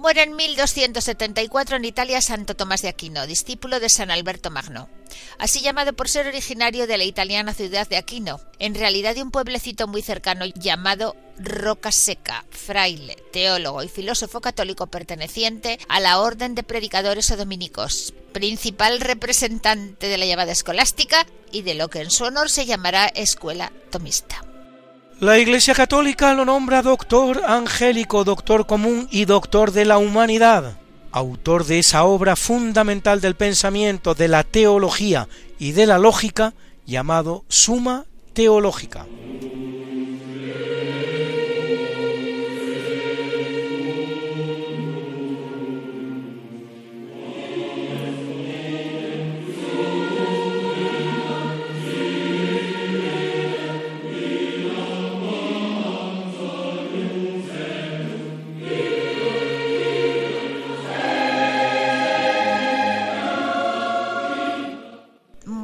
Muere 0.00 0.22
en 0.22 0.34
1274 0.34 1.76
en 1.76 1.84
Italia 1.84 2.22
Santo 2.22 2.56
Tomás 2.56 2.80
de 2.80 2.88
Aquino, 2.88 3.26
discípulo 3.26 3.80
de 3.80 3.90
San 3.90 4.10
Alberto 4.10 4.50
Magno, 4.50 4.88
así 5.36 5.60
llamado 5.60 5.92
por 5.92 6.08
ser 6.08 6.26
originario 6.26 6.86
de 6.86 6.96
la 6.96 7.04
italiana 7.04 7.52
ciudad 7.52 7.86
de 7.86 7.98
Aquino, 7.98 8.40
en 8.58 8.74
realidad 8.74 9.14
de 9.14 9.22
un 9.22 9.30
pueblecito 9.30 9.86
muy 9.88 10.00
cercano 10.00 10.46
llamado 10.46 11.16
Roca 11.36 11.92
Seca, 11.92 12.46
fraile, 12.48 13.22
teólogo 13.30 13.82
y 13.82 13.88
filósofo 13.88 14.40
católico 14.40 14.86
perteneciente 14.86 15.78
a 15.86 16.00
la 16.00 16.18
orden 16.20 16.54
de 16.54 16.62
predicadores 16.62 17.30
o 17.30 17.36
dominicos, 17.36 18.14
principal 18.32 19.00
representante 19.00 20.06
de 20.06 20.16
la 20.16 20.24
llamada 20.24 20.52
escolástica 20.52 21.26
y 21.52 21.60
de 21.60 21.74
lo 21.74 21.88
que 21.90 22.00
en 22.00 22.10
su 22.10 22.24
honor 22.24 22.48
se 22.48 22.64
llamará 22.64 23.06
escuela 23.06 23.70
tomista. 23.90 24.49
La 25.20 25.38
Iglesia 25.38 25.74
Católica 25.74 26.32
lo 26.32 26.46
nombra 26.46 26.80
doctor 26.80 27.42
angélico, 27.46 28.24
doctor 28.24 28.66
común 28.66 29.06
y 29.10 29.26
doctor 29.26 29.70
de 29.70 29.84
la 29.84 29.98
humanidad, 29.98 30.78
autor 31.12 31.66
de 31.66 31.78
esa 31.78 32.04
obra 32.04 32.36
fundamental 32.36 33.20
del 33.20 33.34
pensamiento, 33.34 34.14
de 34.14 34.28
la 34.28 34.44
teología 34.44 35.28
y 35.58 35.72
de 35.72 35.84
la 35.84 35.98
lógica, 35.98 36.54
llamado 36.86 37.44
Suma 37.48 38.06
Teológica. 38.32 39.04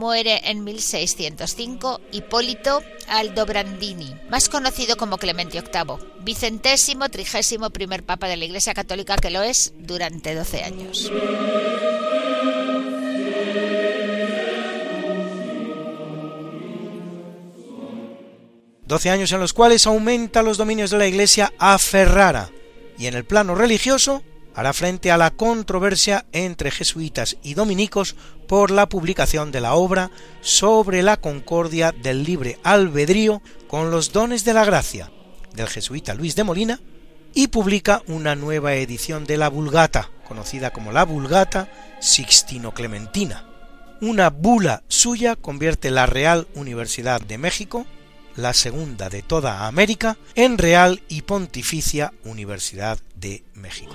Muere 0.07 0.41
en 0.45 0.63
1605 0.63 2.01
Hipólito 2.13 2.81
Aldobrandini, 3.09 4.15
más 4.31 4.49
conocido 4.49 4.97
como 4.97 5.19
Clemente 5.19 5.61
VIII, 5.61 5.97
vicentésimo 6.21 7.09
trigésimo 7.09 7.71
primer 7.71 8.05
papa 8.05 8.29
de 8.29 8.37
la 8.37 8.45
Iglesia 8.45 8.73
Católica 8.73 9.17
que 9.17 9.31
lo 9.31 9.43
es 9.43 9.75
durante 9.77 10.37
12 10.37 10.63
años. 10.63 11.11
Doce 18.87 19.11
años 19.11 19.33
en 19.33 19.41
los 19.41 19.53
cuales 19.53 19.89
aumenta 19.89 20.45
los 20.45 20.57
dominios 20.57 20.91
de 20.91 20.99
la 20.99 21.09
Iglesia 21.09 21.53
a 21.59 21.77
Ferrara, 21.81 22.53
y 22.97 23.09
en 23.09 23.15
el 23.15 23.25
plano 23.25 23.57
religioso 23.57 24.23
hará 24.57 24.73
frente 24.73 25.11
a 25.11 25.19
la 25.19 25.31
controversia 25.31 26.25
entre 26.33 26.71
jesuitas 26.71 27.37
y 27.43 27.55
dominicos 27.55 28.17
por 28.49 28.71
la 28.71 28.89
publicación 28.89 29.53
de 29.53 29.61
la 29.61 29.75
obra 29.75 30.11
sobre 30.41 31.03
la 31.03 31.19
concordia 31.19 31.93
del 31.93 32.25
libre 32.25 32.59
albedrío 32.65 33.43
con 33.69 33.91
los 33.91 34.13
dones 34.13 34.45
de 34.47 34.55
la 34.55 34.65
gracia 34.65 35.11
del 35.55 35.69
jesuita 35.69 36.15
Luis 36.15 36.37
de 36.37 36.45
Molina 36.45 36.81
y 37.35 37.49
publica 37.49 38.03
una 38.09 38.35
nueva 38.35 38.75
edición 38.75 39.27
de 39.27 39.37
la 39.37 39.51
Vulgata, 39.51 40.11
conocida 40.27 40.73
como 40.73 40.91
la 40.91 41.05
Vulgata 41.05 41.69
Sixtino-Clementina. 42.01 43.45
Una 44.01 44.31
bula 44.31 44.83
suya 44.89 45.37
convierte 45.37 45.91
la 45.91 46.07
Real 46.07 46.49
Universidad 46.55 47.21
de 47.21 47.37
México, 47.37 47.85
la 48.37 48.55
segunda 48.55 49.11
de 49.11 49.21
toda 49.21 49.67
América, 49.67 50.17
en 50.35 50.57
Real 50.57 51.03
y 51.09 51.23
Pontificia 51.23 52.15
Universidad 52.25 52.99
de 53.17 53.45
México. 53.55 53.95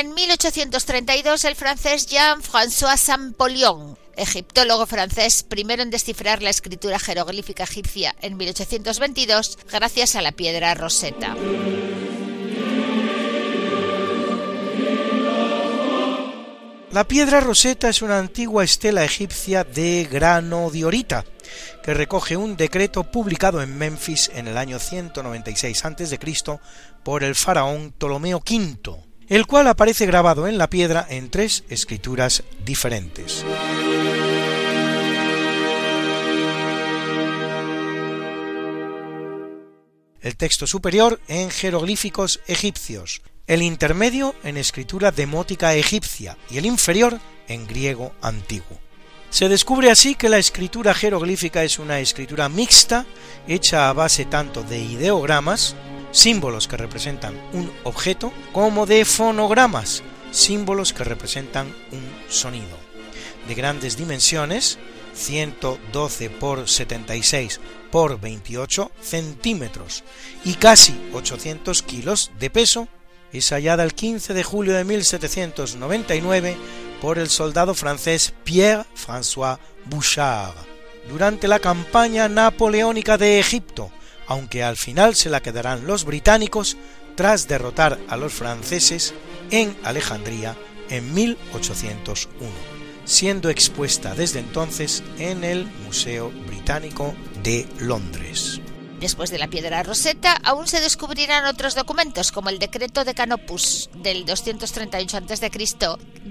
En 0.00 0.14
1832 0.14 1.44
el 1.44 1.54
francés 1.54 2.06
Jean-François 2.06 2.96
Saint-Polion, 2.96 3.98
egiptólogo 4.16 4.86
francés, 4.86 5.42
primero 5.42 5.82
en 5.82 5.90
descifrar 5.90 6.42
la 6.42 6.48
escritura 6.48 6.98
jeroglífica 6.98 7.64
egipcia 7.64 8.16
en 8.22 8.38
1822 8.38 9.58
gracias 9.70 10.16
a 10.16 10.22
la 10.22 10.32
piedra 10.32 10.72
Rosetta. 10.72 11.36
La 16.92 17.06
piedra 17.06 17.40
Rosetta 17.40 17.90
es 17.90 18.00
una 18.00 18.18
antigua 18.18 18.64
estela 18.64 19.04
egipcia 19.04 19.64
de 19.64 20.08
grano 20.10 20.70
diorita, 20.70 21.26
que 21.82 21.92
recoge 21.92 22.38
un 22.38 22.56
decreto 22.56 23.04
publicado 23.04 23.60
en 23.60 23.76
Memphis 23.76 24.30
en 24.34 24.48
el 24.48 24.56
año 24.56 24.78
196 24.78 25.84
a.C. 25.84 26.18
por 27.04 27.22
el 27.22 27.34
faraón 27.34 27.92
Ptolomeo 27.92 28.38
V, 28.38 29.09
el 29.30 29.46
cual 29.46 29.68
aparece 29.68 30.06
grabado 30.06 30.48
en 30.48 30.58
la 30.58 30.68
piedra 30.68 31.06
en 31.08 31.30
tres 31.30 31.62
escrituras 31.68 32.42
diferentes. 32.64 33.44
El 40.20 40.36
texto 40.36 40.66
superior 40.66 41.20
en 41.28 41.50
jeroglíficos 41.50 42.40
egipcios, 42.48 43.22
el 43.46 43.62
intermedio 43.62 44.34
en 44.42 44.56
escritura 44.56 45.12
demótica 45.12 45.74
egipcia 45.74 46.36
y 46.50 46.58
el 46.58 46.66
inferior 46.66 47.20
en 47.46 47.68
griego 47.68 48.12
antiguo. 48.20 48.80
Se 49.30 49.48
descubre 49.48 49.92
así 49.92 50.16
que 50.16 50.28
la 50.28 50.38
escritura 50.38 50.92
jeroglífica 50.92 51.62
es 51.62 51.78
una 51.78 52.00
escritura 52.00 52.48
mixta 52.48 53.06
hecha 53.46 53.88
a 53.88 53.92
base 53.92 54.24
tanto 54.24 54.64
de 54.64 54.80
ideogramas, 54.80 55.76
símbolos 56.12 56.68
que 56.68 56.76
representan 56.76 57.40
un 57.52 57.72
objeto, 57.84 58.32
como 58.52 58.86
de 58.86 59.04
fonogramas, 59.04 60.02
símbolos 60.30 60.92
que 60.92 61.04
representan 61.04 61.74
un 61.92 62.02
sonido. 62.28 62.78
De 63.48 63.54
grandes 63.54 63.96
dimensiones, 63.96 64.78
112 65.14 66.30
por 66.30 66.68
76 66.68 67.60
por 67.90 68.20
28 68.20 68.90
centímetros 69.00 70.04
y 70.44 70.54
casi 70.54 70.94
800 71.12 71.82
kilos 71.82 72.30
de 72.38 72.50
peso, 72.50 72.88
es 73.32 73.50
hallada 73.50 73.84
el 73.84 73.94
15 73.94 74.34
de 74.34 74.44
julio 74.44 74.74
de 74.74 74.84
1799 74.84 76.56
por 77.00 77.18
el 77.18 77.28
soldado 77.28 77.74
francés 77.74 78.34
Pierre-François 78.44 79.58
Bouchard 79.86 80.54
durante 81.08 81.48
la 81.48 81.58
campaña 81.58 82.28
napoleónica 82.28 83.16
de 83.18 83.40
Egipto, 83.40 83.90
aunque 84.30 84.62
al 84.62 84.76
final 84.76 85.16
se 85.16 85.28
la 85.28 85.42
quedarán 85.42 85.86
los 85.88 86.04
británicos 86.04 86.76
tras 87.16 87.48
derrotar 87.48 87.98
a 88.08 88.16
los 88.16 88.32
franceses 88.32 89.12
en 89.50 89.76
Alejandría 89.82 90.56
en 90.88 91.12
1801, 91.12 92.48
siendo 93.04 93.50
expuesta 93.50 94.14
desde 94.14 94.38
entonces 94.38 95.02
en 95.18 95.42
el 95.42 95.66
Museo 95.84 96.30
Británico 96.46 97.12
de 97.42 97.66
Londres. 97.80 98.60
Después 99.00 99.30
de 99.30 99.38
la 99.38 99.48
piedra 99.48 99.82
Rosetta, 99.82 100.36
aún 100.44 100.68
se 100.68 100.80
descubrirán 100.80 101.46
otros 101.46 101.74
documentos 101.74 102.30
como 102.30 102.50
el 102.50 102.60
decreto 102.60 103.04
de 103.04 103.14
Canopus 103.14 103.90
del 103.96 104.26
238 104.26 105.16
a.C. 105.16 105.50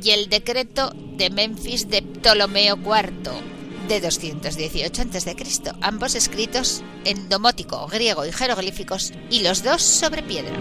y 0.02 0.12
el 0.12 0.30
decreto 0.30 0.94
de 0.96 1.30
Memphis 1.32 1.90
de 1.90 2.02
Ptolomeo 2.02 2.78
IV 2.78 3.59
de 3.90 4.00
218 4.02 5.02
a.C., 5.02 5.36
ambos 5.82 6.14
escritos 6.14 6.84
en 7.06 7.28
domótico, 7.28 7.88
griego 7.88 8.24
y 8.26 8.32
jeroglíficos, 8.32 9.12
y 9.32 9.42
los 9.42 9.64
dos 9.64 9.82
sobre 9.82 10.22
piedra. 10.22 10.56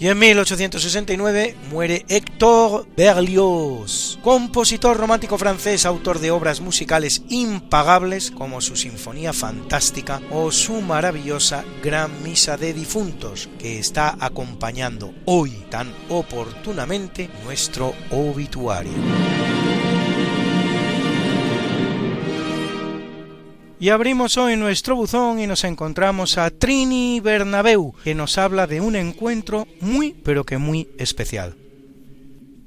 Y 0.00 0.06
en 0.06 0.16
1869 0.16 1.56
muere 1.70 2.04
Héctor 2.08 2.86
Berlioz, 2.96 4.18
compositor 4.22 4.96
romántico 4.96 5.36
francés, 5.38 5.84
autor 5.84 6.20
de 6.20 6.30
obras 6.30 6.60
musicales 6.60 7.22
impagables 7.28 8.30
como 8.30 8.60
su 8.60 8.76
Sinfonía 8.76 9.32
Fantástica 9.32 10.20
o 10.30 10.52
su 10.52 10.80
maravillosa 10.82 11.64
Gran 11.82 12.22
Misa 12.22 12.56
de 12.56 12.74
Difuntos, 12.74 13.48
que 13.58 13.80
está 13.80 14.16
acompañando 14.20 15.12
hoy 15.24 15.50
tan 15.68 15.92
oportunamente 16.08 17.28
nuestro 17.44 17.92
obituario. 18.12 18.92
Y 23.80 23.90
abrimos 23.90 24.36
hoy 24.36 24.56
nuestro 24.56 24.96
buzón 24.96 25.38
y 25.38 25.46
nos 25.46 25.62
encontramos 25.62 26.36
a 26.36 26.50
Trini 26.50 27.20
Bernabeu, 27.20 27.94
que 28.02 28.12
nos 28.12 28.36
habla 28.36 28.66
de 28.66 28.80
un 28.80 28.96
encuentro 28.96 29.68
muy, 29.80 30.14
pero 30.24 30.44
que 30.44 30.58
muy 30.58 30.88
especial. 30.98 31.54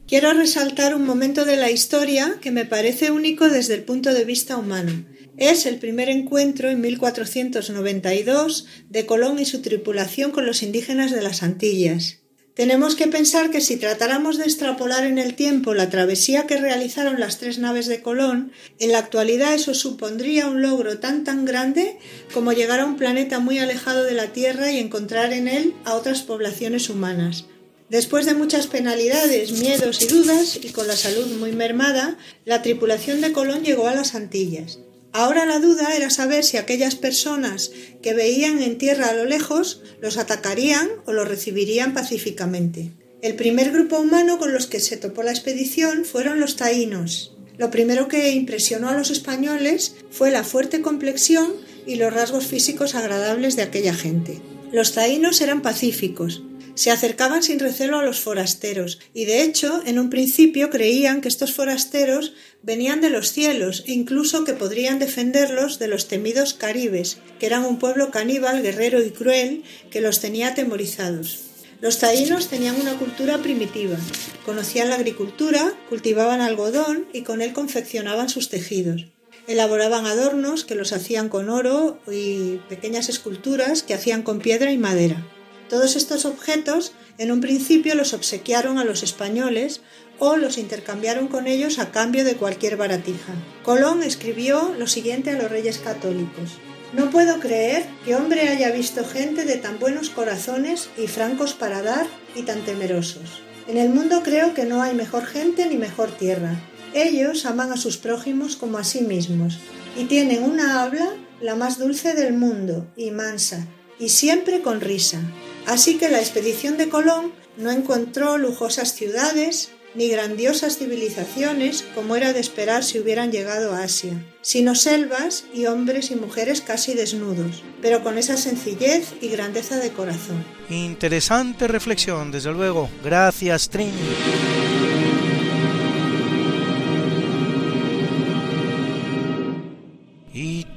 Quiero 0.07 0.31
resaltar 0.31 0.95
un 0.95 1.05
momento 1.05 1.43
de 1.43 1.57
la 1.57 1.69
historia 1.69 2.37
que 2.39 2.51
me 2.51 2.63
parece 2.63 3.11
único 3.11 3.49
desde 3.49 3.73
el 3.73 3.83
punto 3.83 4.13
de 4.13 4.23
vista 4.23 4.55
humano. 4.55 5.03
Es 5.35 5.65
el 5.65 5.79
primer 5.79 6.07
encuentro 6.07 6.69
en 6.69 6.79
1492 6.79 8.67
de 8.89 9.05
Colón 9.05 9.39
y 9.39 9.45
su 9.45 9.61
tripulación 9.61 10.31
con 10.31 10.45
los 10.45 10.63
indígenas 10.63 11.11
de 11.11 11.21
las 11.21 11.43
Antillas. 11.43 12.20
Tenemos 12.53 12.95
que 12.95 13.07
pensar 13.07 13.49
que 13.49 13.61
si 13.61 13.77
tratáramos 13.77 14.37
de 14.37 14.43
extrapolar 14.43 15.05
en 15.05 15.17
el 15.17 15.35
tiempo 15.35 15.73
la 15.73 15.89
travesía 15.89 16.47
que 16.47 16.57
realizaron 16.57 17.19
las 17.19 17.37
tres 17.37 17.59
naves 17.59 17.87
de 17.87 18.01
Colón, 18.01 18.51
en 18.77 18.91
la 18.91 18.99
actualidad 18.99 19.53
eso 19.53 19.73
supondría 19.73 20.47
un 20.47 20.61
logro 20.61 20.99
tan 20.99 21.23
tan 21.23 21.45
grande 21.45 21.97
como 22.33 22.51
llegar 22.51 22.81
a 22.81 22.85
un 22.85 22.97
planeta 22.97 23.39
muy 23.39 23.59
alejado 23.59 24.03
de 24.03 24.13
la 24.13 24.27
Tierra 24.27 24.69
y 24.69 24.79
encontrar 24.79 25.31
en 25.31 25.47
él 25.47 25.73
a 25.85 25.95
otras 25.95 26.23
poblaciones 26.23 26.89
humanas. 26.89 27.45
Después 27.89 28.25
de 28.25 28.33
muchas 28.33 28.67
penalidades, 28.67 29.53
miedos 29.53 30.01
y 30.01 30.07
dudas, 30.07 30.59
y 30.61 30.69
con 30.69 30.87
la 30.87 30.95
salud 30.95 31.27
muy 31.37 31.53
mermada, 31.53 32.17
la 32.45 32.61
tripulación 32.61 33.21
de 33.21 33.31
Colón 33.31 33.63
llegó 33.63 33.87
a 33.87 33.95
las 33.95 34.13
Antillas. 34.13 34.79
Ahora 35.13 35.45
la 35.45 35.59
duda 35.59 35.95
era 35.95 36.09
saber 36.09 36.43
si 36.43 36.57
aquellas 36.57 36.95
personas 36.95 37.71
que 38.01 38.13
veían 38.13 38.61
en 38.61 38.77
tierra 38.77 39.09
a 39.09 39.13
lo 39.13 39.25
lejos 39.25 39.81
los 40.01 40.17
atacarían 40.17 40.89
o 41.05 41.11
los 41.11 41.27
recibirían 41.27 41.93
pacíficamente. 41.93 42.91
El 43.21 43.35
primer 43.35 43.71
grupo 43.71 43.99
humano 43.99 44.39
con 44.39 44.53
los 44.53 44.67
que 44.67 44.79
se 44.79 44.97
topó 44.97 45.21
la 45.21 45.31
expedición 45.31 46.05
fueron 46.05 46.39
los 46.39 46.55
taínos. 46.55 47.35
Lo 47.57 47.69
primero 47.69 48.07
que 48.07 48.31
impresionó 48.31 48.89
a 48.89 48.97
los 48.97 49.11
españoles 49.11 49.95
fue 50.09 50.31
la 50.31 50.43
fuerte 50.43 50.81
complexión 50.81 51.53
y 51.85 51.95
los 51.95 52.13
rasgos 52.13 52.47
físicos 52.47 52.95
agradables 52.95 53.55
de 53.55 53.63
aquella 53.63 53.93
gente. 53.93 54.41
Los 54.71 54.93
taínos 54.93 55.41
eran 55.41 55.61
pacíficos, 55.61 56.41
se 56.75 56.91
acercaban 56.91 57.43
sin 57.43 57.59
recelo 57.59 57.99
a 57.99 58.03
los 58.03 58.19
forasteros 58.19 58.99
y 59.13 59.25
de 59.25 59.43
hecho 59.43 59.81
en 59.85 59.99
un 59.99 60.09
principio 60.09 60.69
creían 60.69 61.21
que 61.21 61.27
estos 61.27 61.53
forasteros 61.53 62.33
venían 62.63 63.01
de 63.01 63.09
los 63.09 63.31
cielos 63.31 63.83
e 63.87 63.93
incluso 63.93 64.43
que 64.43 64.53
podrían 64.53 64.99
defenderlos 64.99 65.79
de 65.79 65.87
los 65.87 66.07
temidos 66.07 66.53
caribes, 66.53 67.17
que 67.39 67.45
eran 67.45 67.65
un 67.65 67.79
pueblo 67.79 68.11
caníbal, 68.11 68.61
guerrero 68.61 69.03
y 69.03 69.11
cruel 69.11 69.63
que 69.89 70.01
los 70.01 70.19
tenía 70.19 70.49
atemorizados. 70.49 71.39
Los 71.81 71.97
taínos 71.97 72.47
tenían 72.47 72.79
una 72.79 72.93
cultura 72.93 73.39
primitiva, 73.39 73.97
conocían 74.45 74.89
la 74.89 74.95
agricultura, 74.95 75.73
cultivaban 75.89 76.39
algodón 76.39 77.07
y 77.11 77.23
con 77.23 77.41
él 77.41 77.53
confeccionaban 77.53 78.29
sus 78.29 78.49
tejidos. 78.49 79.07
Elaboraban 79.47 80.05
adornos 80.05 80.63
que 80.63 80.75
los 80.75 80.93
hacían 80.93 81.27
con 81.27 81.49
oro 81.49 81.99
y 82.09 82.59
pequeñas 82.69 83.09
esculturas 83.09 83.81
que 83.81 83.95
hacían 83.95 84.21
con 84.21 84.39
piedra 84.39 84.71
y 84.71 84.77
madera. 84.77 85.25
Todos 85.71 85.95
estos 85.95 86.25
objetos 86.25 86.91
en 87.17 87.31
un 87.31 87.39
principio 87.39 87.95
los 87.95 88.13
obsequiaron 88.13 88.77
a 88.77 88.83
los 88.83 89.03
españoles 89.03 89.79
o 90.19 90.35
los 90.35 90.57
intercambiaron 90.57 91.29
con 91.29 91.47
ellos 91.47 91.79
a 91.79 91.91
cambio 91.91 92.25
de 92.25 92.35
cualquier 92.35 92.75
baratija. 92.75 93.31
Colón 93.63 94.03
escribió 94.03 94.75
lo 94.77 94.85
siguiente 94.85 95.29
a 95.29 95.41
los 95.41 95.49
reyes 95.49 95.77
católicos. 95.77 96.57
No 96.91 97.09
puedo 97.09 97.39
creer 97.39 97.85
que 98.03 98.17
hombre 98.17 98.49
haya 98.49 98.69
visto 98.71 99.05
gente 99.05 99.45
de 99.45 99.55
tan 99.55 99.79
buenos 99.79 100.09
corazones 100.09 100.89
y 100.97 101.07
francos 101.07 101.53
para 101.53 101.81
dar 101.81 102.05
y 102.35 102.41
tan 102.41 102.65
temerosos. 102.65 103.41
En 103.65 103.77
el 103.77 103.91
mundo 103.91 104.23
creo 104.25 104.53
que 104.53 104.65
no 104.65 104.81
hay 104.81 104.93
mejor 104.93 105.25
gente 105.25 105.67
ni 105.67 105.77
mejor 105.77 106.11
tierra. 106.11 106.53
Ellos 106.93 107.45
aman 107.45 107.71
a 107.71 107.77
sus 107.77 107.95
prójimos 107.95 108.57
como 108.57 108.77
a 108.77 108.83
sí 108.83 109.03
mismos 109.03 109.57
y 109.97 110.03
tienen 110.03 110.43
una 110.43 110.83
habla 110.83 111.15
la 111.39 111.55
más 111.55 111.79
dulce 111.79 112.13
del 112.13 112.33
mundo 112.33 112.91
y 112.97 113.11
mansa 113.11 113.65
y 114.01 114.09
siempre 114.09 114.61
con 114.61 114.81
risa. 114.81 115.21
Así 115.65 115.97
que 115.97 116.09
la 116.09 116.19
expedición 116.19 116.77
de 116.77 116.89
Colón 116.89 117.33
no 117.57 117.71
encontró 117.71 118.37
lujosas 118.37 118.93
ciudades, 118.93 119.71
ni 119.93 120.09
grandiosas 120.09 120.77
civilizaciones 120.77 121.83
como 121.93 122.15
era 122.15 122.33
de 122.33 122.39
esperar 122.39 122.83
si 122.83 122.99
hubieran 122.99 123.31
llegado 123.31 123.73
a 123.73 123.83
Asia, 123.83 124.13
sino 124.41 124.75
selvas 124.75 125.45
y 125.53 125.65
hombres 125.65 126.11
y 126.11 126.15
mujeres 126.15 126.61
casi 126.61 126.93
desnudos, 126.93 127.63
pero 127.81 128.03
con 128.03 128.17
esa 128.17 128.37
sencillez 128.37 129.13
y 129.21 129.27
grandeza 129.27 129.77
de 129.77 129.91
corazón. 129.91 130.43
Interesante 130.69 131.67
reflexión, 131.67 132.31
desde 132.31 132.51
luego. 132.51 132.89
Gracias, 133.03 133.69
Trin. 133.69 133.91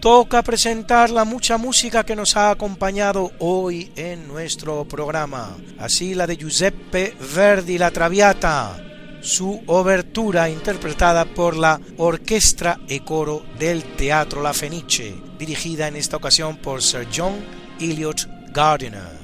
Toca 0.04 0.42
presentar 0.42 1.08
la 1.08 1.24
mucha 1.24 1.56
música 1.56 2.04
que 2.04 2.14
nos 2.14 2.36
ha 2.36 2.50
acompañado 2.50 3.32
hoy 3.38 3.90
en 3.96 4.28
nuestro 4.28 4.84
programa. 4.86 5.56
Así 5.78 6.14
la 6.14 6.26
de 6.26 6.36
Giuseppe 6.36 7.16
Verdi 7.34 7.78
La 7.78 7.90
Traviata, 7.90 8.76
su 9.22 9.62
obertura 9.66 10.50
interpretada 10.50 11.24
por 11.24 11.56
la 11.56 11.80
Orquestra 11.96 12.80
e 12.86 13.02
Coro 13.02 13.46
del 13.58 13.82
Teatro 13.96 14.42
La 14.42 14.52
Fenice, 14.52 15.14
dirigida 15.38 15.88
en 15.88 15.96
esta 15.96 16.18
ocasión 16.18 16.58
por 16.58 16.82
Sir 16.82 17.08
John 17.10 17.42
Elliot 17.80 18.28
Gardiner. 18.52 19.18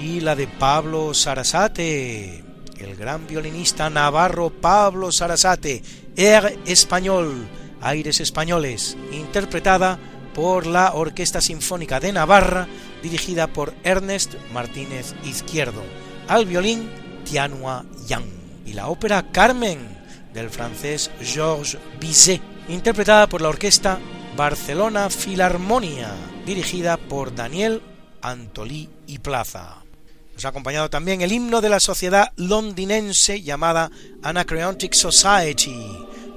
Y 0.00 0.20
la 0.20 0.36
de 0.36 0.46
Pablo 0.46 1.14
Sarasate, 1.14 2.44
el 2.78 2.94
gran 2.94 3.26
violinista 3.26 3.90
navarro 3.90 4.50
Pablo 4.50 5.10
Sarasate, 5.10 5.82
Air 6.16 6.60
Español, 6.64 7.48
Aires 7.80 8.20
Españoles, 8.20 8.96
interpretada 9.12 9.98
por 10.34 10.66
la 10.66 10.92
Orquesta 10.94 11.40
Sinfónica 11.40 12.00
de 12.00 12.12
Navarra, 12.12 12.68
dirigida 13.02 13.46
por 13.46 13.74
Ernest 13.82 14.34
Martínez 14.52 15.14
Izquierdo, 15.24 15.82
al 16.28 16.46
violín 16.46 16.88
Tianua 17.24 17.84
Yang, 18.06 18.24
y 18.66 18.72
la 18.74 18.88
ópera 18.88 19.30
Carmen, 19.32 19.78
del 20.32 20.50
francés 20.50 21.10
Georges 21.20 21.78
Bizet, 21.98 22.40
interpretada 22.68 23.26
por 23.26 23.40
la 23.40 23.48
Orquesta 23.48 23.98
Barcelona 24.36 25.10
Filarmonia, 25.10 26.14
dirigida 26.46 26.96
por 26.96 27.34
Daniel 27.34 27.82
Antolí 28.22 28.88
y 29.06 29.18
Plaza. 29.18 29.82
Nos 30.34 30.44
ha 30.44 30.48
acompañado 30.48 30.88
también 30.88 31.20
el 31.20 31.32
himno 31.32 31.60
de 31.60 31.68
la 31.68 31.80
sociedad 31.80 32.32
londinense 32.36 33.42
llamada 33.42 33.90
Anacreontic 34.22 34.94
Society, 34.94 35.76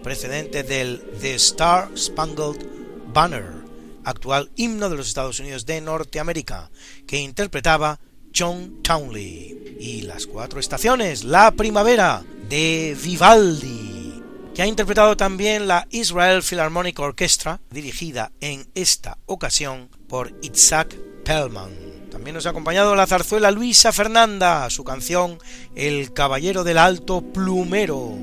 precedente 0.04 0.64
del 0.64 1.02
The 1.22 1.36
Star 1.36 1.90
Spangled 1.98 2.66
Banner, 3.12 3.64
actual 4.04 4.52
himno 4.56 4.90
de 4.90 4.98
los 4.98 5.08
Estados 5.08 5.40
Unidos 5.40 5.66
de 5.66 5.82
Norteamérica, 5.82 6.70
que 7.08 7.18
interpretaba 7.18 8.00
John 8.36 8.82
Townley. 8.84 9.78
Y 9.80 10.02
las 10.02 10.28
cuatro 10.28 10.60
estaciones, 10.60 11.24
la 11.24 11.52
primavera 11.52 12.24
de 12.50 12.96
Vivaldi, 13.02 14.22
que 14.54 14.62
ha 14.62 14.68
interpretado 14.68 15.18
también 15.18 15.68
la 15.68 15.88
Israel 15.90 16.44
Philharmonic 16.44 17.00
Orchestra, 17.00 17.60
dirigida 17.72 18.32
en 18.42 18.68
esta 18.76 19.18
ocasión 19.26 19.90
por 20.08 20.34
Isaac 20.42 20.96
Pellman. 21.26 21.72
También 22.12 22.36
nos 22.36 22.46
ha 22.46 22.52
acompañado 22.52 22.96
la 22.96 23.08
zarzuela 23.08 23.50
Luisa 23.50 23.92
Fernanda, 23.92 24.70
su 24.70 24.84
canción 24.84 25.40
El 25.76 26.14
Caballero 26.14 26.64
del 26.64 26.78
Alto 26.78 27.22
Plumero, 27.22 28.16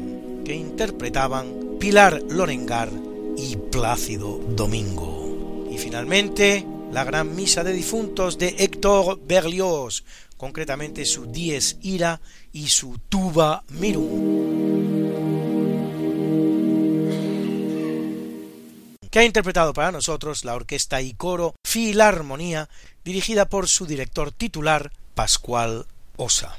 que 0.51 0.57
interpretaban 0.57 1.77
Pilar 1.79 2.25
Lorengar 2.29 2.91
y 3.37 3.55
Plácido 3.57 4.39
Domingo. 4.49 5.69
Y 5.71 5.79
finalmente, 5.79 6.67
la 6.91 7.05
gran 7.05 7.37
misa 7.37 7.63
de 7.63 7.73
difuntos 7.73 8.37
de 8.37 8.57
Héctor 8.59 9.21
Berlioz, 9.25 10.03
concretamente 10.37 11.05
su 11.05 11.27
Dies 11.27 11.77
Ira 11.83 12.21
y 12.53 12.67
su 12.67 12.99
Tuba 13.09 13.63
Mirum. 13.69 15.21
que 19.09 19.19
ha 19.21 19.25
interpretado 19.25 19.73
para 19.73 19.93
nosotros 19.93 20.45
la 20.45 20.57
orquesta 20.57 21.01
y 21.01 21.15
coro 21.15 21.55
Filarmonía, 21.65 22.69
dirigida 23.05 23.49
por 23.49 23.69
su 23.69 23.87
director 23.87 24.33
titular, 24.33 24.91
Pascual 25.15 25.87
Osa. 26.17 26.59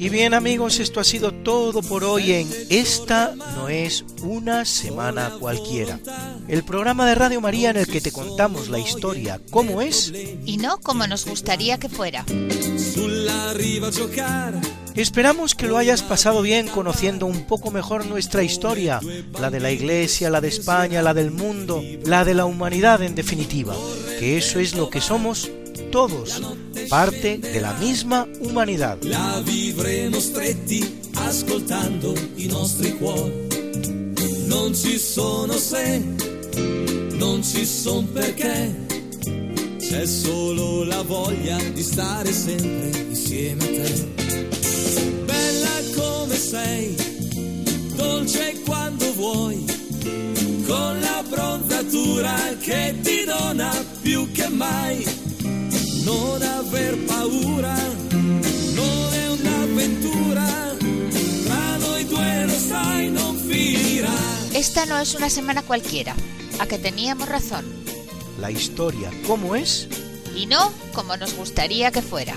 Y 0.00 0.10
bien 0.10 0.32
amigos, 0.32 0.78
esto 0.78 1.00
ha 1.00 1.04
sido 1.04 1.32
todo 1.32 1.82
por 1.82 2.04
hoy 2.04 2.32
en 2.32 2.48
Esta 2.70 3.34
no 3.34 3.68
es 3.68 4.04
una 4.22 4.64
semana 4.64 5.32
cualquiera. 5.38 5.98
El 6.46 6.62
programa 6.62 7.06
de 7.06 7.14
Radio 7.14 7.40
María 7.40 7.70
en 7.70 7.76
el 7.76 7.86
que 7.86 8.00
te 8.00 8.12
contamos 8.12 8.68
la 8.68 8.78
historia 8.78 9.40
como 9.50 9.82
es 9.82 10.12
y 10.46 10.56
no 10.56 10.78
como 10.78 11.06
nos 11.06 11.26
gustaría 11.26 11.78
que 11.78 11.88
fuera. 11.88 12.24
Esperamos 14.94 15.54
que 15.54 15.66
lo 15.66 15.76
hayas 15.78 16.02
pasado 16.02 16.42
bien 16.42 16.68
conociendo 16.68 17.26
un 17.26 17.46
poco 17.46 17.70
mejor 17.70 18.06
nuestra 18.06 18.42
historia, 18.42 19.00
la 19.38 19.50
de 19.50 19.60
la 19.60 19.70
Iglesia, 19.70 20.30
la 20.30 20.40
de 20.40 20.48
España, 20.48 21.02
la 21.02 21.14
del 21.14 21.30
mundo, 21.30 21.82
la 22.04 22.24
de 22.24 22.34
la 22.34 22.46
humanidad 22.46 23.02
en 23.02 23.14
definitiva, 23.14 23.74
que 24.18 24.36
eso 24.36 24.58
es 24.58 24.74
lo 24.74 24.90
que 24.90 25.00
somos 25.00 25.50
todos, 25.90 26.42
parte 26.88 27.38
de 27.38 27.60
la 27.60 27.72
misma 27.74 28.26
humanidad. 28.40 28.98
La 29.02 29.40
vivremo 29.44 30.20
stretti 30.20 31.00
ascoltando 31.14 32.14
i 32.36 32.46
nostri 32.46 32.92
cuori. 32.98 33.46
Non 34.46 34.74
ci 34.74 34.98
sono 34.98 35.52
se, 35.54 36.02
non 37.12 37.42
ci 37.42 37.64
son 37.64 38.10
perché. 38.12 38.86
C'è 39.78 40.06
solo 40.06 40.84
la 40.84 41.02
voglia 41.02 41.56
di 41.72 41.82
stare 41.82 42.32
sempre 42.32 42.98
insieme 43.08 43.62
a 43.62 43.66
te. 43.66 44.27
Sei, 46.48 46.96
dolce 47.94 48.62
quando 48.64 49.12
vuoi, 49.12 49.62
con 50.66 50.98
la 50.98 51.22
bronzatura 51.28 52.34
che 52.58 52.96
ti 53.02 53.24
dona 53.26 53.70
più 54.00 54.32
che 54.32 54.48
mai 54.48 55.04
non 56.04 56.40
aver 56.40 57.04
paura, 57.04 57.76
non 58.72 59.12
è 59.12 59.28
un'avventura, 59.28 60.74
tra 61.44 61.76
noi 61.76 62.06
due 62.06 62.44
lo 62.46 62.58
sai 62.58 63.10
non 63.10 63.36
finirá. 63.36 64.16
Esta 64.54 64.86
no 64.86 64.96
es 64.98 65.14
una 65.14 65.28
semana 65.28 65.60
cualquiera, 65.60 66.14
a 66.60 66.66
que 66.66 66.78
teníamos 66.78 67.28
razón. 67.28 67.66
La 68.40 68.50
historia 68.50 69.10
como 69.26 69.54
es 69.54 69.86
Y 70.34 70.46
no 70.46 70.72
como 70.94 71.14
nos 71.18 71.34
gustaría 71.34 71.90
que 71.90 72.00
fuera. 72.00 72.36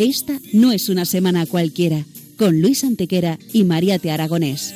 Esta 0.00 0.40
no 0.54 0.72
es 0.72 0.88
una 0.88 1.04
semana 1.04 1.44
cualquiera, 1.44 2.06
con 2.38 2.62
Luis 2.62 2.84
Antequera 2.84 3.38
y 3.52 3.64
María 3.64 3.98
Te 3.98 4.10
Aragonés. 4.10 4.72